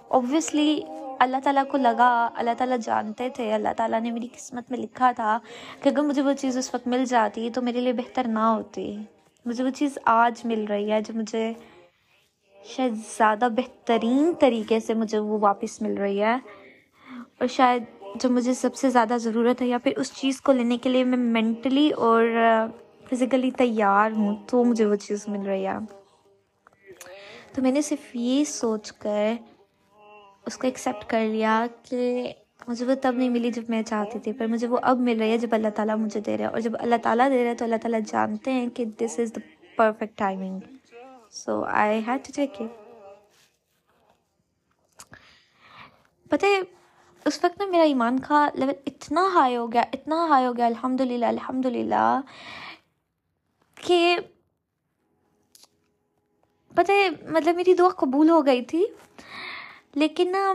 اوبویسلی 0.08 0.80
اللہ 1.20 1.36
تعالیٰ 1.44 1.64
کو 1.70 1.76
لگا، 1.76 2.28
اللہ 2.34 2.50
تعالیٰ 2.58 2.78
جانتے 2.78 3.28
تھے۔ 3.28 3.54
اللہ 3.54 3.68
تعالیٰ 3.76 4.00
نے 4.00 4.10
میری 4.10 4.26
قسمت 4.26 4.70
میں 4.70 4.78
لکھا 4.78 5.12
تھا 5.12 5.38
کہ 5.82 5.88
اگر 5.88 6.02
مجھے 6.02 6.22
وہ 6.22 6.32
چیز 6.32 6.58
اس 6.58 6.74
وقت 6.74 6.86
مل 6.86 7.04
جاتی 7.04 7.50
تو 7.50 7.62
میرے 7.62 7.80
لیے 7.80 7.92
بہتر 7.92 8.26
نہ 8.28 8.38
ہوتی۔ 8.38 8.96
مجھے 9.44 9.64
وہ 9.64 9.70
چیز 9.70 9.98
آج 10.04 10.46
مل 10.46 10.64
رہی 10.64 10.92
ہے 10.92 11.00
جو 11.00 11.14
مجھے 11.14 11.52
شاید 12.64 12.94
زیادہ 12.94 13.48
بہترین 13.56 14.32
طریقے 14.40 14.80
سے 14.80 14.94
مجھے 14.94 15.18
وہ 15.18 15.38
واپس 15.38 15.82
مل 15.82 15.98
رہی 15.98 16.22
ہے۔ 16.22 16.34
اور 17.38 17.46
شاید 17.46 17.82
جو 18.20 18.28
مجھے 18.30 18.54
سب 18.54 18.74
سے 18.74 18.90
زیادہ 18.90 19.16
ضرورت 19.20 19.62
ہے 19.62 19.66
یا 19.66 19.78
پھر 19.82 19.92
اس 19.96 20.12
چیز 20.14 20.40
کو 20.40 20.52
لینے 20.52 20.78
کے 20.78 20.88
لیے 20.88 21.04
میں 21.04 21.18
مینٹلی 21.18 21.90
اور 21.96 22.24
uh, 22.24 22.68
فزیکلی 23.10 23.50
تیار 23.56 24.10
ہوں، 24.16 24.34
تو 24.48 24.64
مجھے 24.64 24.84
وہ 24.86 24.94
چیز 24.96 25.28
مل 25.28 25.46
رہی 25.46 25.66
ہے۔ 25.66 25.78
تو 27.54 27.62
میں 27.62 27.72
نے 27.72 27.82
صرف 27.82 28.14
یہ 28.16 28.44
سوچ 28.44 28.92
کر 28.92 29.34
اس 30.46 30.56
کو 30.58 30.66
ایکسیپٹ 30.66 31.08
کر 31.10 31.26
لیا 31.32 31.64
کہ 31.88 32.32
مجھے 32.68 32.86
وہ 32.86 32.94
تب 33.02 33.14
نہیں 33.16 33.28
ملی 33.28 33.50
جب 33.50 33.62
میں 33.68 33.82
چاہتی 33.82 34.18
تھی، 34.18 34.32
پر 34.32 34.46
مجھے 34.46 34.66
وہ 34.68 34.78
اب 34.82 35.00
مل 35.00 35.20
رہی 35.20 35.30
ہے 35.30 35.38
جب 35.38 35.54
اللہ 35.54 35.68
تعالیٰ 35.76 35.96
مجھے 35.98 36.20
دے 36.20 36.36
رہا 36.38 36.44
ہے 36.44 36.50
اور 36.50 36.60
جب 36.60 36.76
اللہ 36.80 36.96
تعالیٰ 37.02 37.28
دے 37.30 37.42
رہا 37.42 37.50
ہے 37.50 37.54
تو 37.54 37.64
اللہ 37.64 37.76
تعالیٰ 37.82 38.00
جانتے 38.10 38.52
ہیں 38.52 38.68
کہ 38.74 38.84
this 39.00 39.18
is 39.20 39.32
the 39.36 39.40
perfect 39.76 40.18
timing 40.18 40.60
so 41.34 41.62
I 41.64 42.00
had 42.06 42.24
to 42.26 42.32
take 42.36 42.60
it 42.60 42.70
پتہ 46.30 46.46
ہے 46.46 46.60
اس 47.26 47.38
وقت 47.42 47.58
نا 47.58 47.66
میرا 47.70 47.82
ایمان 47.84 48.18
کا 48.20 48.46
لیول 48.54 48.74
اتنا 48.86 49.26
ہائی 49.34 49.56
ہو 49.56 49.72
گیا، 49.72 49.82
اتنا 49.92 50.26
ہائی 50.28 50.46
ہو 50.46 50.56
گیا 50.56 50.66
الحمد 50.66 51.00
للہ 51.00 51.26
الحمد 51.26 51.66
للہ 51.66 52.20
کہ 53.76 54.16
پتہ 56.74 56.92
ہے 56.92 57.08
مطلب 57.30 57.56
میری 57.56 57.74
دعا 57.74 57.88
قبول 57.98 58.30
ہو 58.30 58.44
گئی 58.46 58.64
تھی، 58.64 58.84
لیکن 59.94 60.32
نا 60.32 60.52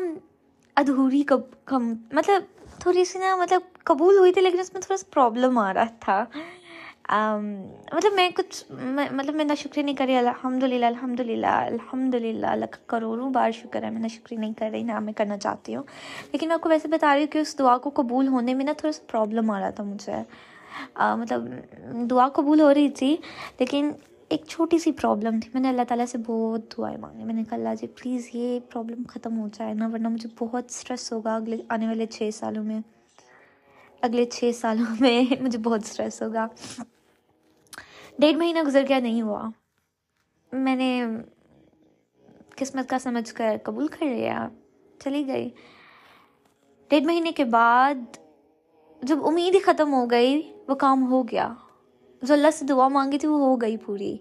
ادھوری 0.77 1.21
کب 1.27 1.41
کم 1.65 1.93
مطلب 2.13 2.43
تھوڑی 2.79 3.03
سی 3.05 3.19
نا 3.19 3.35
مطلب 3.35 3.61
قبول 3.85 4.17
ہوئی 4.17 4.33
تھی، 4.33 4.41
لیکن 4.41 4.59
اس 4.59 4.73
میں 4.73 4.81
تھوڑا 4.81 4.97
سا 4.97 5.05
پرابلم 5.13 5.57
آ 5.57 5.73
رہا 5.73 5.93
تھا۔ 5.99 6.23
مطلب 7.93 8.13
میں 8.15 8.29
کچھ 8.35 8.71
مطلب 9.11 9.35
میں 9.35 9.45
نہ 9.45 9.53
شکریہ 9.57 9.83
نہیں 9.83 9.95
کر 9.95 10.05
رہی 10.05 10.15
الحمد 10.15 10.63
للہ 10.63 10.85
الحمد 10.85 11.19
للہ 11.19 11.47
الحمد 11.47 12.15
للہ 12.15 12.47
اللہ 12.47 12.65
کا 12.65 12.77
کروڑوں 12.87 13.29
بار 13.29 13.51
شکر 13.51 13.83
ہے، 13.83 13.89
میں 13.89 14.01
نہ 14.01 14.07
شکریہ 14.07 14.39
نہیں 14.39 14.53
کر 14.53 14.69
رہی، 14.71 14.83
نہ 14.83 14.99
میں 14.99 15.13
کرنا 15.13 15.37
چاہتی 15.37 15.75
ہوں۔ 15.75 15.83
لیکن 16.31 16.47
میں 16.47 16.53
آپ 16.53 16.61
کو 16.61 16.69
ویسے 16.69 16.87
بتا 16.87 17.13
رہی 17.13 17.21
ہوں 17.21 17.31
کہ 17.31 17.37
اس 17.37 17.59
دعا 17.59 17.77
کو 17.77 17.89
قبول 17.93 18.27
ہونے 18.27 18.53
میں 18.53 18.65
نا 18.65 18.71
تھوڑا 18.77 18.91
سا 18.91 19.03
پرابلم 19.11 19.51
آ 19.51 19.59
رہا 19.59 19.69
تھا 19.69 19.83
مجھے۔ 19.83 20.13
مطلب 21.15 21.41
دعا 22.09 22.29
قبول 22.29 22.61
ہو 22.61 22.73
رہی 22.73 22.89
تھی، 22.89 23.17
لیکن 23.59 23.91
ایک 24.29 24.43
چھوٹی 24.47 24.77
سی 24.77 24.91
پرابلم 24.91 25.39
تھی۔ 25.39 25.49
میں 25.53 25.61
نے 25.61 25.69
اللہ 25.69 25.81
تعالیٰ 25.87 26.05
سے 26.05 26.17
بہت 26.17 26.77
دعائیں 26.77 26.97
مانگی۔ 26.97 27.23
میں 27.23 27.33
نے 27.33 27.43
کہا، 27.43 27.57
اللہ 27.57 27.69
جی 27.81 27.87
پلیز 27.87 28.29
یہ 28.33 28.59
پرابلم 28.73 29.03
ختم 29.07 29.39
ہو 29.39 29.47
جائے 29.53 29.73
نا، 29.73 29.87
ورنہ 29.87 30.07
مجھے 30.07 30.29
بہت 30.39 30.65
اسٹریس 30.69 31.11
ہوگا 31.13 31.35
اگلے، 31.35 31.57
آنے 31.69 31.87
والے 31.87 32.05
چھ 32.05 32.29
سالوں 32.33 32.63
میں۔ 32.63 32.79
اگلے 34.01 34.25
چھ 34.25 34.51
سالوں 34.55 34.95
میں 34.99 35.23
مجھے 35.41 35.59
بہت 35.59 35.79
اسٹریس 35.83 36.21
ہوگا۔ 36.21 36.47
ڈیڑھ 38.19 38.37
مہینہ 38.37 38.59
گزر 38.67 38.85
گیا، 38.89 38.99
نہیں 38.99 39.21
ہوا۔ 39.21 39.49
میں 40.51 40.75
نے 40.75 41.05
قسمت 42.55 42.89
کا 42.89 42.99
سمجھ 42.99 43.33
کر 43.33 43.57
قبول 43.63 43.87
کر 43.87 44.05
لیا، 44.05 44.47
چلی 44.99 45.27
گئی۔ 45.27 45.49
ڈیڑھ 46.87 47.03
مہینے 47.03 47.31
کے 47.31 47.45
بعد 47.45 47.95
جب 49.03 49.27
امید 49.27 49.55
ہی 49.55 49.59
ختم 49.59 49.93
ہو 49.93 50.05
گئی، 50.05 50.53
وہ 50.67 50.75
کام 50.75 51.11
ہو 51.11 51.23
گیا۔ 51.23 51.53
جو 52.21 52.33
اللہ 52.33 52.51
سے 52.53 52.65
دعا 52.65 52.87
مانگی 52.87 53.17
تھی، 53.17 53.27
وہ 53.27 53.39
ہو 53.39 53.55
گئی 53.55 53.77
پوری۔ 53.77 54.17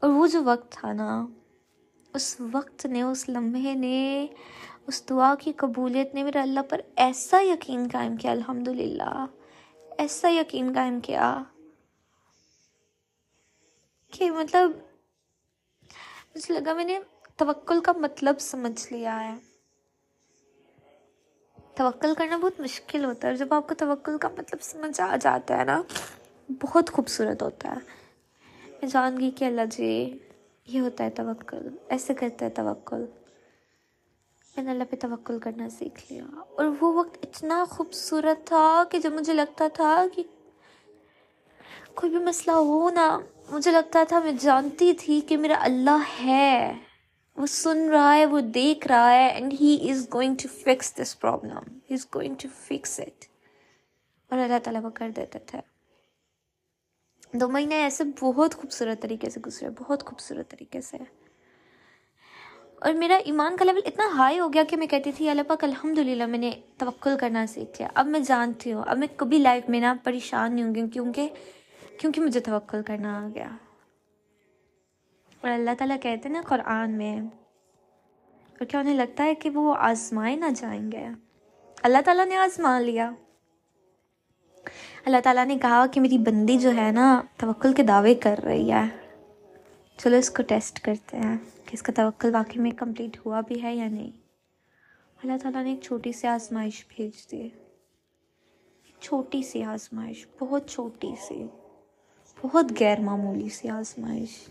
اور 0.00 0.10
وہ 0.10 0.26
جو 0.26 0.42
وقت 0.44 0.72
تھا 0.72 0.92
نا، 0.92 1.26
اس 2.14 2.40
وقت 2.52 2.86
نے، 2.86 3.02
اس 3.02 3.28
لمحے 3.28 3.74
نے، 3.74 4.26
اس 4.86 5.08
دعا 5.10 5.34
کی 5.34 5.52
قبولیت 5.52 6.14
نے 6.14 6.22
میرا 6.22 6.42
اللہ 6.42 6.60
پر 6.68 6.80
ایسا 6.96 7.40
یقین 7.40 7.88
قائم 7.92 8.16
کیا 8.16 8.30
الحمد 8.30 8.68
للہ 8.68 9.26
ایسا 9.98 10.28
یقین 10.28 10.72
قائم 10.74 11.00
کیا 11.00 11.42
کہ 14.10 14.30
مطلب 14.30 14.70
مجھے 16.34 16.54
لگا 16.54 16.72
میں 16.72 16.84
نے 16.84 16.98
توکل 17.36 17.80
کا 17.80 17.92
مطلب 17.92 18.38
سمجھ 18.38 18.92
لیا 18.92 19.20
ہے۔ 19.24 19.34
توکل 21.74 22.14
کرنا 22.18 22.38
بہت 22.38 22.60
مشکل 22.60 23.04
ہوتا 23.04 23.28
ہے 23.28 23.36
جب 23.36 23.54
آپ 23.54 23.68
کو 23.68 23.74
توکل 23.74 24.18
کا 24.18 24.28
مطلب 24.28 24.62
سمجھ 24.62 25.00
آ 25.00 25.16
جاتا 25.16 25.58
ہے 25.58 25.64
نا، 25.64 25.82
بہت 26.62 26.90
خوبصورت 26.90 27.42
ہوتا 27.42 27.68
ہے۔ 27.68 27.74
میں 28.70 28.86
جان 28.86 29.20
گئی 29.20 29.30
کہ 29.30 29.44
اللہ 29.44 29.66
جی 29.70 30.18
یہ 30.66 30.80
ہوتا 30.80 31.04
ہے 31.04 31.10
توکل، 31.10 31.68
ایسے 31.88 32.14
کرتا 32.14 32.44
ہے 32.44 32.50
توکل۔ 32.50 33.04
میں 34.56 34.64
نے 34.64 34.70
اللہ 34.70 34.84
پہ 34.90 34.96
توکل 34.96 35.38
کرنا 35.38 35.68
سیکھ 35.68 36.12
لیا۔ 36.12 36.24
اور 36.34 36.64
وہ 36.80 36.92
وقت 36.92 37.18
اتنا 37.22 37.64
خوبصورت 37.70 38.46
تھا 38.46 38.84
کہ 38.90 38.98
جب 38.98 39.12
مجھے 39.12 39.32
لگتا 39.32 39.68
تھا 39.74 40.04
کہ 40.14 40.22
کوئی 41.94 42.12
بھی 42.12 42.24
مسئلہ 42.24 42.56
ہو 42.56 42.90
نا، 42.90 43.20
مجھے 43.50 43.70
لگتا 43.70 44.04
تھا 44.08 44.18
میں 44.18 44.32
جانتی 44.40 44.92
تھی 44.92 45.20
کہ 45.20 45.36
میرا 45.36 45.56
اللہ 45.60 46.22
ہے۔ 46.22 46.72
وہ 47.36 47.46
سن 47.46 47.90
رہا 47.90 48.14
ہے، 48.14 48.26
وہ 48.26 48.40
دیکھ 48.40 48.86
رہا 48.86 49.10
ہے 49.10 49.28
and 49.28 49.54
he 49.60 49.90
is 49.90 50.08
going 50.14 50.34
to 50.42 50.48
fix 50.48 50.94
this 50.96 51.20
problem 51.20 51.78
he 51.90 51.94
is 51.94 52.06
going 52.14 52.34
to 52.34 52.48
fix 52.54 53.00
it 53.00 53.24
اور 54.30 54.38
اللہ 54.38 54.58
تعالیٰ 54.62 54.84
وہ 54.84 54.90
کر 54.90 55.10
دیتے 55.10 55.38
تھے 55.38 55.60
دو 57.32 57.48
مہینے 57.48 57.74
ایسے 57.74 58.04
بہت 58.20 58.54
خوبصورت 58.54 59.02
طریقے 59.02 59.30
سے 59.30 59.40
گزرے، 59.40 59.68
بہت 59.70 60.06
خوبصورت 60.06 60.50
طریقے 60.50 60.80
سے۔ 60.80 61.25
اور 62.80 62.92
میرا 62.92 63.14
ایمان 63.14 63.56
کا 63.56 63.64
لیول 63.64 63.80
اتنا 63.84 64.04
ہائی 64.14 64.40
ہو 64.40 64.52
گیا 64.52 64.62
کہ 64.68 64.76
میں 64.76 64.86
کہتی 64.86 65.12
تھی 65.12 65.28
اللہ 65.30 65.42
پاک 65.42 65.64
الحمد 65.64 65.98
للہ 65.98 66.26
میں 66.26 66.38
نے 66.38 66.50
توقل 66.78 67.16
کرنا 67.20 67.46
سیکھ 67.46 67.70
لیا۔ 67.78 67.88
اب 67.94 68.06
میں 68.06 68.20
جانتی 68.20 68.72
ہوں، 68.72 68.82
اب 68.86 68.98
میں 68.98 69.08
کبھی 69.16 69.38
لائف 69.38 69.68
میں 69.68 69.80
نا 69.80 69.94
پریشان 70.04 70.54
نہیں 70.54 70.64
ہوں 70.64 70.74
گی، 70.74 70.88
کیونکہ 70.88 71.28
کیونکہ 72.00 72.20
مجھے 72.20 72.40
توقل 72.40 72.82
کرنا 72.82 73.24
آ 73.24 73.28
گیا۔ 73.34 73.48
اور 75.40 75.50
اللہ 75.50 75.70
تعالیٰ 75.78 75.96
کہتے 76.02 76.28
ہیں 76.28 76.36
نا 76.36 76.42
قرآن 76.48 76.90
میں، 76.90 77.20
اور 77.20 78.64
کیا 78.64 78.80
انہیں 78.80 78.96
لگتا 78.96 79.24
ہے 79.24 79.34
کہ 79.34 79.50
وہ 79.50 79.74
آزمائے 79.78 80.36
نہ 80.36 80.44
جائیں 80.56 80.92
گے؟ 80.92 81.06
اللہ 81.82 81.98
تعالیٰ 82.04 82.26
نے 82.26 82.36
آزما 82.36 82.80
لیا۔ 82.80 83.10
اللہ 85.04 85.16
تعالیٰ 85.24 85.46
نے 85.46 85.56
کہا 85.62 85.86
کہ 85.86 86.00
میری 86.00 86.18
بندی 86.18 86.58
جو 86.58 86.70
ہے 86.76 86.90
نا، 86.90 87.22
توکل 87.36 87.72
کے 87.72 87.82
دعوے 87.82 88.14
کر 88.14 88.40
رہی 88.44 88.72
ہے۔ 88.72 88.84
چلو 89.96 90.16
اس 90.16 90.30
کو 90.30 90.42
ٹیسٹ 90.42 90.80
کرتے 90.80 91.16
ہیں۔ 91.16 91.36
کہ 91.66 91.70
اس 91.72 91.82
کا 91.82 91.92
توکل 91.96 92.34
واقعی 92.34 92.62
میں 92.62 92.70
کمپلیٹ 92.70 93.26
ہوا 93.26 93.40
بھی 93.40 93.62
ہے 93.62 93.76
یا 93.76 93.88
نہیں۔ 93.88 94.10
اللہ 95.22 95.32
تعالیٰ 95.42 95.64
نے 95.64 95.70
ایک 95.70 95.82
چھوٹی 95.82 96.12
سی 96.12 96.26
آزمائش 96.26 96.86
بھیج 96.88 97.30
دی۔ 97.32 97.48
چھوٹی 99.00 99.42
سی 99.42 99.62
آزمائش، 99.62 100.26
بہت 100.40 100.70
چھوٹی 100.70 101.14
سی، 101.20 101.46
بہت 102.42 102.64
غیر 102.80 103.00
معمولی 103.00 103.48
سی 103.48 103.68
آزمائش۔ 103.68 104.48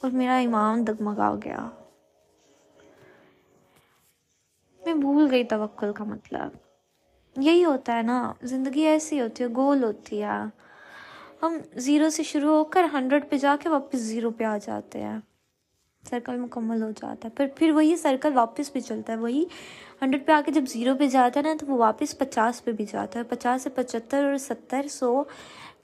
اور 0.00 0.10
میرا 0.10 0.36
ایمان 0.36 0.86
دگمگا 0.86 1.34
گیا۔ 1.44 1.70
میں 4.86 4.94
بھول 4.94 5.28
گئی 5.30 5.44
توکل 5.44 5.92
کا 5.92 6.04
مطلب۔ 6.04 6.48
یہی 7.36 7.64
ہوتا 7.64 7.96
ہے 7.96 8.02
نا، 8.02 8.32
زندگی 8.42 8.80
ایسی 8.80 9.20
ہوتی 9.20 9.44
ہے، 9.44 9.48
گول 9.56 9.84
ہوتی 9.84 10.22
ہے۔ 10.22 10.44
ہم 11.42 11.58
زیرو 11.74 12.10
سے 12.10 12.22
شروع 12.22 12.56
ہو 12.58 12.64
کر 12.64 12.86
ہنڈریڈ 12.92 13.30
پہ 13.30 13.38
جا 13.38 13.56
کے 13.60 13.68
واپس 13.68 13.98
زیرو 13.98 14.30
پہ 14.30 14.44
آ 14.44 14.58
جاتے 14.58 15.02
ہیں۔ 15.02 15.18
سرکل 16.10 16.36
مکمل 16.36 16.82
ہو 16.82 16.90
جاتا 16.90 17.28
ہے۔ 17.28 17.36
پھر 17.36 17.46
پھر 17.56 17.70
وہی 17.70 17.96
سرکل 17.96 18.32
واپس 18.34 18.72
بھی 18.72 18.80
چلتا 18.80 19.12
ہے، 19.12 19.18
وہی 19.18 19.44
ہنڈریڈ 20.02 20.26
پہ 20.26 20.32
آ 20.32 20.40
کے 20.46 20.52
جب 20.52 20.64
زیرو 20.68 20.94
پہ 20.98 21.06
جاتا 21.06 21.40
ہے 21.40 21.44
نا، 21.44 21.54
تو 21.60 21.66
وہ 21.66 21.76
واپس 21.76 22.18
پچاس 22.18 22.64
پہ 22.64 22.72
بھی 22.72 22.84
جاتا 22.84 23.18
ہے۔ 23.18 23.24
پچاس 23.24 23.62
سے 23.62 23.70
پچہتر 23.70 24.24
اور 24.24 24.36
ستر 24.36 24.88
سو 24.90 25.22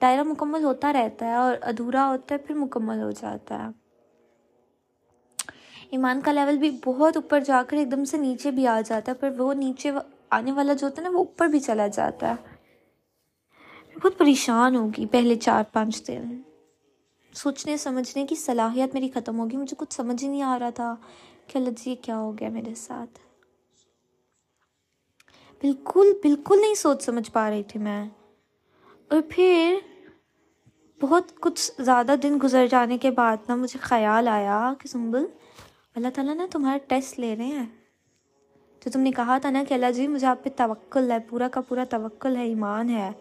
دائرہ 0.03 0.23
مکمل 0.23 0.65
ہوتا 0.65 0.93
رہتا 0.93 1.27
ہے 1.27 1.35
اور 1.35 1.57
ادھورا 1.61 2.07
ہوتا 2.09 2.35
ہے، 2.35 2.39
پھر 2.39 2.55
مکمل 2.55 3.03
ہو 3.03 3.11
جاتا 3.11 3.59
ہے۔ 3.59 3.69
ایمان 5.91 6.21
کا 6.21 6.33
لیول 6.33 6.57
بھی 6.57 6.71
بہت 6.85 7.17
اوپر 7.17 7.41
جا 7.41 7.63
کر 7.69 7.77
ایک 7.77 7.93
دم 7.93 8.05
سے 8.05 8.17
نیچے 8.17 8.51
بھی 8.51 8.67
آ 8.67 8.81
جاتا 8.81 9.13
ہے، 9.13 9.17
پر 9.17 9.31
وہ 9.39 9.55
نیچے 9.55 9.91
آنے 10.31 10.53
والا 10.53 10.73
جو 10.73 10.87
ہوتا 10.87 11.03
ہے 11.03 11.09
نا، 11.09 11.13
وہ 11.13 11.19
اوپر 11.19 11.47
بھی 11.47 11.61
چلا 11.61 11.87
جاتا 11.87 12.35
ہے۔ 12.35 12.55
بہت 14.03 14.19
پریشان 14.19 14.77
ہوگی 14.77 15.07
پہلے 15.07 15.35
چار 15.35 15.63
پانچ 15.73 16.07
دن۔ 16.07 16.41
سوچنے، 17.35 17.77
سمجھنے 17.77 18.27
کی 18.27 18.35
صلاحیت 18.35 18.95
میری 18.95 19.11
ختم 19.11 19.39
ہوگی۔ 19.39 19.57
مجھے 19.57 19.75
کچھ 19.79 19.95
سمجھ 19.95 20.25
ہی 20.25 20.29
نہیں 20.29 20.43
آ 20.43 20.59
رہا 20.59 20.71
تھا 20.71 20.97
کہ 21.47 21.59
اللہ 21.59 21.71
جی 21.71 21.95
کیا 21.95 22.19
ہو 22.19 22.39
گیا 22.39 22.49
میرے 22.49 22.75
ساتھ؟ 22.75 23.19
بالکل 25.61 26.13
بالکل 26.23 26.61
نہیں 26.61 26.75
سوچ 26.75 27.03
سمجھ 27.03 27.31
پا 27.31 27.51
رہی 27.51 27.63
تھی 27.63 27.81
میں۔ 27.81 28.09
اور 29.11 29.21
پھر 29.29 29.79
بہت 31.01 31.41
کچھ 31.41 31.73
زیادہ 31.79 32.15
دن 32.23 32.39
گزر 32.43 32.67
جانے 32.67 32.99
کے 32.99 33.11
بعد 33.11 33.37
نا 33.49 33.55
مجھے 33.55 33.79
خیال 33.83 34.29
آیا 34.29 34.73
کہ 34.79 34.89
سنبل، 34.89 35.27
اللہ 35.95 36.09
تعالیٰ 36.15 36.35
نا 36.35 36.47
تمہارا 36.51 36.79
ٹیسٹ 36.89 37.19
لے 37.19 37.37
رہے 37.37 37.45
ہیں۔ 37.45 37.67
جو 38.85 38.91
تم 38.91 39.01
نے 39.01 39.11
کہا 39.11 39.39
تھا 39.39 39.51
نا 39.51 39.65
کہ 39.69 39.75
اللہ 39.75 39.91
جی 39.91 40.09
مجھے 40.09 40.27
آپ 40.27 40.45
پہ 40.45 40.51
توکل 40.57 41.11
ہے، 41.11 41.19
پورا 41.19 41.49
کا 41.49 41.61
پورا 41.61 41.85
توکل 41.91 42.37
ہے، 42.37 42.43
ایمان 42.43 42.91
ہے۔ 42.91 43.13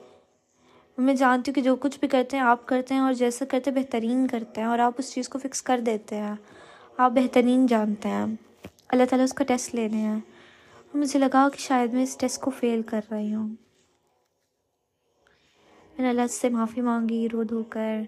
میں 0.98 1.14
جانتی 1.14 1.52
ہوں 1.52 1.56
کہ 1.56 1.62
جو 1.62 1.76
کچھ 1.76 2.00
بھی 2.00 2.08
کرتے 2.08 2.38
ہیں، 2.38 2.44
آپ 2.44 2.66
کرتے 2.66 2.94
ہیں 2.94 3.02
اور 3.02 3.14
جیسا 3.14 3.46
کرتے 3.46 3.72
بہترین 3.72 4.28
کرتے 4.28 4.62
ہیں 4.62 4.68
اور 4.68 4.80
آپ 4.80 4.94
اس 4.98 5.14
چیز 5.14 5.30
کو 5.30 5.40
فکس 5.40 5.62
کر 5.62 5.82
دیتے 5.86 6.16
ہیں۔ 6.16 6.36
آپ 6.98 7.12
بہترین 7.12 7.66
جانتے 7.66 8.10
ہیں۔ 8.10 8.26
اللہ 8.88 9.00
تعالیٰ 9.10 9.24
اس 9.24 9.34
کا 9.34 9.44
ٹیسٹ 9.44 9.76
لے 9.76 9.90
رہے 9.90 9.98
ہیں۔ 9.98 10.14
اور 10.14 10.98
مجھے 10.98 11.20
لگا 11.20 11.48
کہ 11.54 11.58
شاید 11.58 11.94
میں 11.94 12.04
اس 12.04 12.18
ٹیسٹ 12.18 12.42
کو 12.42 12.52
فیل 12.52 12.82
کر 12.82 13.02
رہی 13.12 13.34
ہوں۔ 13.34 13.48
میں 13.48 13.56
نے 16.00 16.10
اللہ 16.10 16.28
سے 16.28 16.50
معافی 16.50 16.82
مانگی، 16.82 17.30
رو 17.30 17.44
دھو 17.44 17.64
کر۔ 17.64 18.02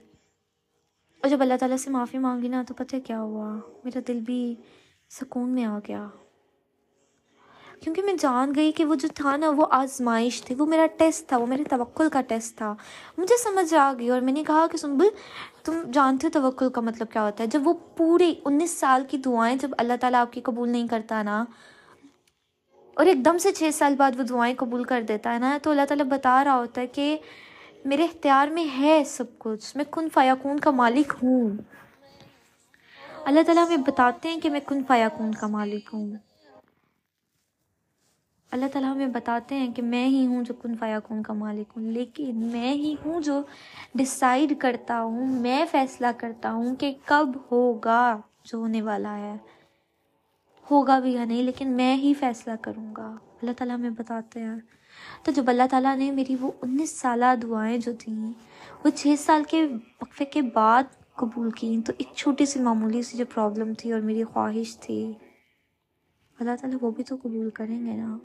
اور 1.22 1.30
جب 1.30 1.42
اللہ 1.42 1.54
تعالیٰ 1.60 1.78
سے 1.78 1.90
معافی 1.90 2.18
مانگی 2.18 2.48
نا، 2.48 2.64
تو 2.68 2.74
پتہ 2.74 2.96
کیا 3.06 3.22
ہوا؟ 3.22 3.60
میرا 3.84 4.00
دل 4.08 4.20
بھی 4.20 4.56
سکون 5.10 5.50
میں 5.50 5.66
آ 5.66 5.80
گیا۔ 5.88 6.08
کیونکہ 7.82 8.02
میں 8.02 8.14
جان 8.20 8.52
گئی 8.56 8.72
کہ 8.72 8.86
وہ 8.86 8.96
جو 8.96 9.08
تھا 9.16 9.36
نا، 9.38 9.50
وہ 9.50 9.66
آزمائش 9.72 10.42
تھی، 10.42 10.56
وہ 10.56 10.66
میرا 10.66 10.86
ٹیسٹ 10.98 11.28
تھا، 11.28 11.38
وہ 11.38 11.46
میرے 11.46 11.64
توکل 11.64 12.10
کا 12.10 12.22
ٹیسٹ 12.22 12.58
تھا۔ 12.58 12.74
مجھے 13.18 13.38
سمجھ 13.38 13.74
آ 13.74 13.94
گئی 14.00 14.10
اور 14.10 14.22
میں 14.22 14.34
نے 14.34 14.44
کہا 14.44 14.66
کہ 14.72 14.78
سنبل 14.78 15.10
تم 15.64 15.82
جانتے 15.94 16.28
ہو 16.28 16.32
توکل 16.32 16.70
کا 16.70 16.82
مطلب 16.82 17.12
کیا 17.12 17.24
ہوتا 17.24 17.44
ہے؟ 17.44 17.50
جب 17.50 17.68
وہ 17.68 17.74
پوری 17.98 18.34
انیس 18.46 18.72
سال 18.72 19.04
کی 19.10 19.18
دعائیں، 19.18 19.56
جب 19.56 19.70
اللہ 19.78 19.94
تعالیٰ 20.02 20.22
آپ 20.22 20.34
کی 20.34 20.42
قبول 20.42 20.70
نہیں 20.70 20.88
کرتا 20.88 21.24
نا، 21.24 21.44
اور 22.94 23.06
ایک 23.06 23.26
دم 23.26 23.38
سے 23.38 23.52
چھ 23.52 23.70
سال 23.74 23.96
بعد 23.96 24.20
وہ 24.20 24.24
دعائیں 24.24 24.56
قبول 24.58 24.84
کر 24.84 25.02
دیتا 25.02 25.34
ہے 25.34 25.40
نا، 25.40 25.58
تو 25.64 25.72
اللہ 25.72 25.86
تعالیٰ 25.88 26.06
بتا 26.06 26.44
رہا 26.44 26.56
ہوتا 26.56 26.82
ہے 26.82 26.88
کہ 26.88 27.18
میرے 27.86 28.04
اختیار 28.04 28.48
میں 28.48 28.66
ہے 28.78 29.04
سب 29.08 29.40
کچھ، 29.40 29.76
میں 29.78 29.86
کن 29.92 30.08
فیاکون 30.14 30.60
کا 30.60 30.72
مالک 30.72 31.14
ہوں۔ 31.24 31.50
اللہ 33.26 33.44
تعالیٰ 33.46 33.66
ہمیں 33.66 33.78
بتاتے 33.78 34.30
ہیں 34.30 34.40
کہ 34.40 34.50
میں 34.50 34.60
کن 34.60 34.84
فیاکون 34.88 35.32
کا 35.32 35.48
مالک 35.48 35.90
ہوں۔ 35.94 36.14
اللہ 38.56 38.66
تعالیٰ 38.74 38.92
ہمیں 38.92 39.08
بتاتے 39.08 39.56
ہیں 39.56 39.74
کہ 39.74 39.82
میں 39.82 40.08
ہی 40.08 40.26
ہوں 40.26 40.44
جو 40.44 40.54
کن 40.54 40.78
فیاکون 40.78 41.24
کا 41.24 41.34
مالک 41.34 41.74
ہوں، 41.78 41.84
لیکن 41.84 42.36
میں 42.36 42.74
ہی 42.74 42.96
ہوں 43.06 43.22
جو 43.22 43.42
ڈسائڈ 43.96 44.54
کرتا 44.60 45.02
ہوں، 45.02 45.28
میں 45.28 45.66
فیصلہ 45.72 46.08
کرتا 46.18 46.52
ہوں 46.52 46.76
کہ 46.76 46.94
کب 47.06 47.30
ہوگا 47.52 48.22
جو 48.44 48.58
ہونے 48.58 48.82
والا 48.82 49.18
ہے۔ 49.18 49.38
ہوگا 50.72 51.00
بھی 51.00 51.14
یا 51.14 51.26
نہیں، 51.26 51.44
لیکن 51.44 51.68
میں 51.68 51.96
ہی 51.96 52.14
فیصلہ 52.14 52.54
کروں 52.62 52.96
گا۔ 52.98 53.16
اللہ 53.42 53.52
تعالیٰ 53.58 53.76
ہمیں 53.76 53.90
بتاتے 53.90 54.40
ہیں۔ 54.40 54.56
تو 55.24 55.32
جب 55.32 55.44
اللہ 55.48 55.64
تعالیٰ 55.72 55.98
نے 55.98 56.12
میری 56.12 56.36
وہ 56.42 56.52
انیس 56.62 57.00
سالہ 57.00 57.36
دعائیں 57.42 57.78
جو 57.78 57.92
تھیں، 58.00 58.34
وہ 58.84 58.90
چھ 58.90 59.08
سال 59.20 59.44
کے 59.48 59.64
وقفے 60.02 60.26
کے 60.26 60.42
بعد 60.42 60.84
قبول 61.16 61.52
کیں، 61.52 61.86
تو 61.86 61.94
ایک 61.98 62.08
چھوٹی 62.16 62.46
سی 62.46 62.60
معمولی 62.60 63.02
سی 63.02 63.18
جو 63.18 63.26
پرابلم 63.34 63.74
تھی 63.74 63.92
اور 63.92 64.02
میری 64.02 64.24
خواہش 64.24 64.78
تھی، 64.78 65.14
اللہ 66.40 66.52
تعالیٰ 66.62 66.78
وہ 66.82 66.92
بھی 66.92 67.04
تو 67.04 67.16
قبول 67.16 67.50
کریں 67.50 67.86
گے 67.86 67.94
نا۔ 67.94 68.18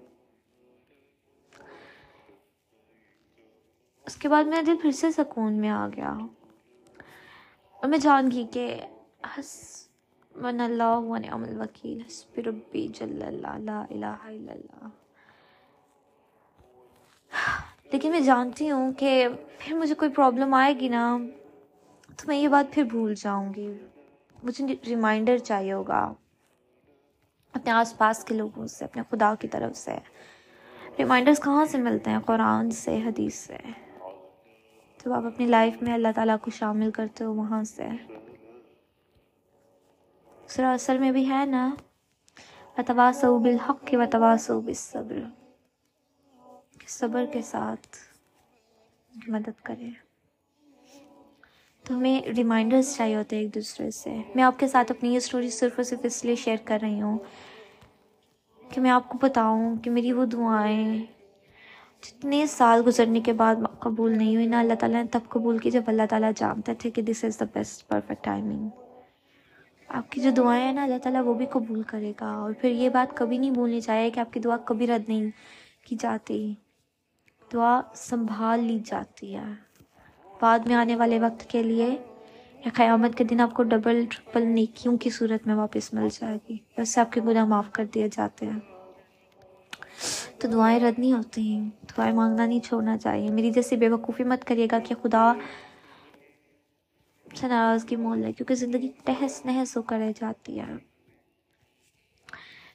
اس 4.11 4.17
کے 4.17 4.29
بعد 4.29 4.45
میرا 4.45 4.63
دل 4.67 4.77
پھر 4.83 4.91
سے 4.91 5.11
سکون 5.11 5.53
میں 5.53 5.69
آ 5.69 5.89
گیا۔ 5.97 6.15
اور 7.73 7.89
میں 7.89 7.99
جان 7.99 8.31
گئی 8.33 8.45
کہ 8.53 8.81
حس 9.39 9.85
من 10.35 10.61
اللہ 10.61 10.97
و 10.97 11.17
نعم 11.17 11.43
الوکیل، 11.43 12.01
حسب 12.07 12.41
ربی 12.47 12.89
جل 12.89 13.23
اللہ، 13.27 13.59
لا 13.59 13.85
الہ 13.91 14.07
الا 14.07 14.53
اللہ۔ 14.53 14.89
لیکن 17.93 18.11
میں 18.11 18.21
جانتی 18.21 18.71
ہوں 18.71 18.93
کہ 18.93 19.29
پھر 19.59 19.77
مجھے 19.77 19.95
کوئی 19.95 20.11
پرابلم 20.11 20.55
آئے 20.55 20.81
گی 20.81 20.89
نا، 20.89 21.19
تو 22.07 22.25
میں 22.27 22.37
یہ 22.37 22.49
بات 22.49 22.75
پھر 22.75 22.83
بھول 22.83 23.15
جاؤں 23.15 23.55
گی۔ 23.55 23.75
مجھے 24.43 24.65
ریمائنڈر 24.87 25.39
چاہیے 25.39 25.73
ہوگا 25.73 26.15
اپنے 27.53 27.71
آس 27.71 27.99
پاس 27.99 28.25
کے 28.25 28.35
لوگوں 28.35 28.67
سے، 28.67 28.85
اپنے 28.85 29.03
خدا 29.11 29.35
کی 29.35 29.49
طرف 29.49 29.77
سے۔ 29.77 29.99
ریمائنڈرس 30.99 31.41
کہاں 31.41 31.65
سے 31.65 31.79
ملتے 31.79 32.11
ہیں؟ 32.11 32.19
قرآن 32.27 32.71
سے، 32.71 33.03
حدیث 33.07 33.35
سے۔ 33.35 33.57
جب 35.05 35.13
آپ 35.13 35.25
اپنی 35.25 35.47
لائف 35.47 35.83
میں 35.83 35.95
اللہ 35.95 36.09
تعالیٰ 36.15 36.37
کو 36.43 36.51
شامل 36.51 36.91
کرتے 36.91 37.25
ہو 37.25 37.35
وہاں 37.35 37.63
سے۔ 37.65 37.89
سر 40.49 40.65
اصل 40.65 40.99
میں 40.99 41.13
بھی 41.13 41.31
ہے 41.31 41.45
نا۔ 41.47 41.75
وتواسو 42.79 43.39
بالحق 43.39 43.87
کے 43.87 43.97
وتواسو 43.97 44.61
بالصبر۔ 44.61 45.23
صبر 46.87 47.25
کے 47.33 47.43
ساتھ 47.43 47.97
مدد 49.29 49.63
کرے۔ 49.63 49.91
تو 51.85 51.97
ہمیں 51.97 52.21
ریمائنڈرس 52.37 52.97
چاہیے 52.97 53.17
ہوتے 53.17 53.37
ہیں 53.37 53.43
ایک 53.43 53.55
دوسرے 53.55 53.91
سے۔ 53.91 54.23
میں 54.35 54.45
آپ 54.45 54.59
کے 54.59 54.69
ساتھ 54.69 54.93
اپنی 54.93 55.11
یہ 55.13 55.17
اسٹوری 55.17 55.51
صرف 55.51 55.73
اور 55.77 55.85
صرف 55.85 55.99
اس 56.03 56.25
لیے 56.25 56.37
شیئر 56.37 56.57
کر 56.65 56.79
رہی 56.83 57.01
ہوں 57.01 57.19
کہ 58.71 58.81
میں 58.81 58.91
آپ 58.91 59.09
کو 59.09 59.19
بتاؤں 59.23 59.77
کہ 59.77 59.91
میری 59.91 60.13
وہ 60.13 60.25
دعائیں 60.25 61.03
جتنے 62.03 62.47
سال 62.47 62.83
گزرنے 62.87 63.21
کے 63.21 63.33
بعد 63.33 63.55
قبول 63.79 64.19
نہیں 64.19 64.37
ہوئی 64.37 64.47
نا 64.47 64.61
اللہ 64.61 64.75
تعالیٰ 64.75 65.03
نے 65.03 65.09
تب 65.09 65.21
قبول 65.29 65.59
کی 65.59 65.71
جب 65.71 65.83
اللہ 65.87 66.03
تعالیٰ 66.11 66.31
جانتے 66.37 66.75
تھے 66.75 66.91
کہ 66.91 67.03
this 67.03 67.25
is 67.25 67.41
the 67.41 67.45
best 67.53 67.89
perfect 67.89 68.25
timing 68.25 68.69
آپ 69.89 70.11
کی 70.11 70.21
جو 70.21 70.31
دعائیں 70.31 70.65
ہیں 70.65 70.73
نا، 70.73 70.83
اللہ 70.83 70.99
تعالیٰ 70.99 71.25
وہ 71.25 71.35
بھی 71.35 71.47
قبول 71.47 71.83
کرے 71.83 72.13
گا۔ 72.21 72.31
اور 72.31 72.53
پھر 72.61 72.71
یہ 72.71 72.89
بات 72.89 73.17
کبھی 73.17 73.39
نہیں 73.39 73.51
بھولنی 73.51 73.81
چاہیے 73.81 74.11
کہ 74.11 74.21
آپ 74.21 74.33
کی 74.33 74.41
دعا 74.41 74.57
کبھی 74.57 74.87
رد 74.87 75.09
نہیں 75.09 75.31
کی 75.87 75.97
جاتی۔ 76.01 76.55
دعا 77.53 77.81
سنبھال 77.95 78.65
لی 78.65 78.79
جاتی 78.85 79.37
ہے۔ 79.37 79.53
بعد 80.41 80.59
میں 80.59 80.75
آنے 80.75 80.97
والے 80.97 81.21
وقت 81.21 81.51
کے 81.51 81.63
لیے 81.63 81.87
یا 82.59 82.69
قیامت 82.75 83.15
کے 83.15 83.25
دن 83.25 83.41
آپ 83.41 83.55
کو 83.55 83.63
ڈبل 83.63 84.05
ٹرپل 84.11 84.43
نیکیوں 84.43 84.97
کی 84.97 85.11
صورت 85.11 85.47
میں 85.47 85.55
واپس 85.55 85.95
مل 85.95 86.09
جائے 86.13 86.39
گی۔ 86.49 86.57
ویسے 86.79 87.01
آپ 87.01 87.13
کے 87.13 87.21
گناہ 87.21 87.45
معاف 87.45 87.73
کر 87.73 87.85
دیے 87.95 88.09
جاتے 88.13 88.47
ہیں۔ 88.47 88.59
تو 90.41 90.49
دعائیں 90.49 90.81
رد 90.81 90.99
نہیں 90.99 91.13
ہوتی 91.13 91.53
ہیں۔ 91.53 91.71
دعائیں 91.99 92.15
مانگنا 92.15 92.47
نہیں، 92.47 92.61
چھوڑنا 92.61 92.99
چاہیے۔ 92.99 93.31
میری 93.31 93.51
جیسی 93.51 93.77
بے 93.77 93.89
وقوفی 93.89 94.25
مت 94.25 94.45
کریے 94.45 94.67
گا 94.73 94.79
کہ 94.79 94.95
خدا 95.03 95.33
سے 97.41 97.49
ناراضگی 97.49 97.97
مول 97.97 98.25
ہے، 98.25 98.33
کیونکہ 98.33 98.55
زندگی 98.55 98.89
تہس 99.05 99.47
نہس 99.47 99.77
ہو 99.77 99.83
کر 99.83 99.97
رہ 99.97 100.13
جاتی 100.21 100.61
ہے۔ 100.61 100.73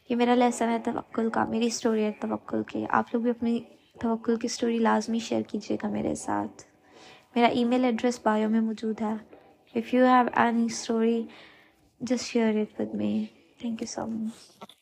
یہ 0.09 0.15
میرا 0.15 0.35
لیسن 0.35 0.69
ہے 0.69 0.79
توکل 0.79 1.29
کا، 1.29 1.45
میری 1.45 1.65
اسٹوری 1.65 2.03
ہے 2.03 2.11
توکل 2.19 2.63
کی۔ 2.63 2.85
آپ 2.89 3.05
لوگ 3.13 3.21
بھی 3.21 3.29
اپنی 3.29 3.59
توکل 4.01 4.35
کی 4.35 4.45
اسٹوری 4.45 4.79
لازمی 4.79 5.19
شیئر 5.19 5.41
کیجیے 5.41 5.77
گا 5.83 5.89
میرے 5.89 6.15
ساتھ۔ 6.15 6.63
میرا 7.35 7.47
ای 7.47 7.63
میل 7.63 7.85
ایڈریس 7.85 8.19
بایو 8.23 8.49
میں 8.49 8.61
موجود 8.61 9.01
ہے۔ 9.01 9.13
If 9.75 9.93
you 9.93 10.05
have 10.05 10.27
any 10.33 10.65
story 10.65 11.23
just 11.99 12.25
share 12.25 12.61
it 12.61 12.79
with 12.79 12.95
me 12.95 13.25
thank 13.59 13.81
you 13.81 13.87
so 13.87 14.05
much 14.05 14.74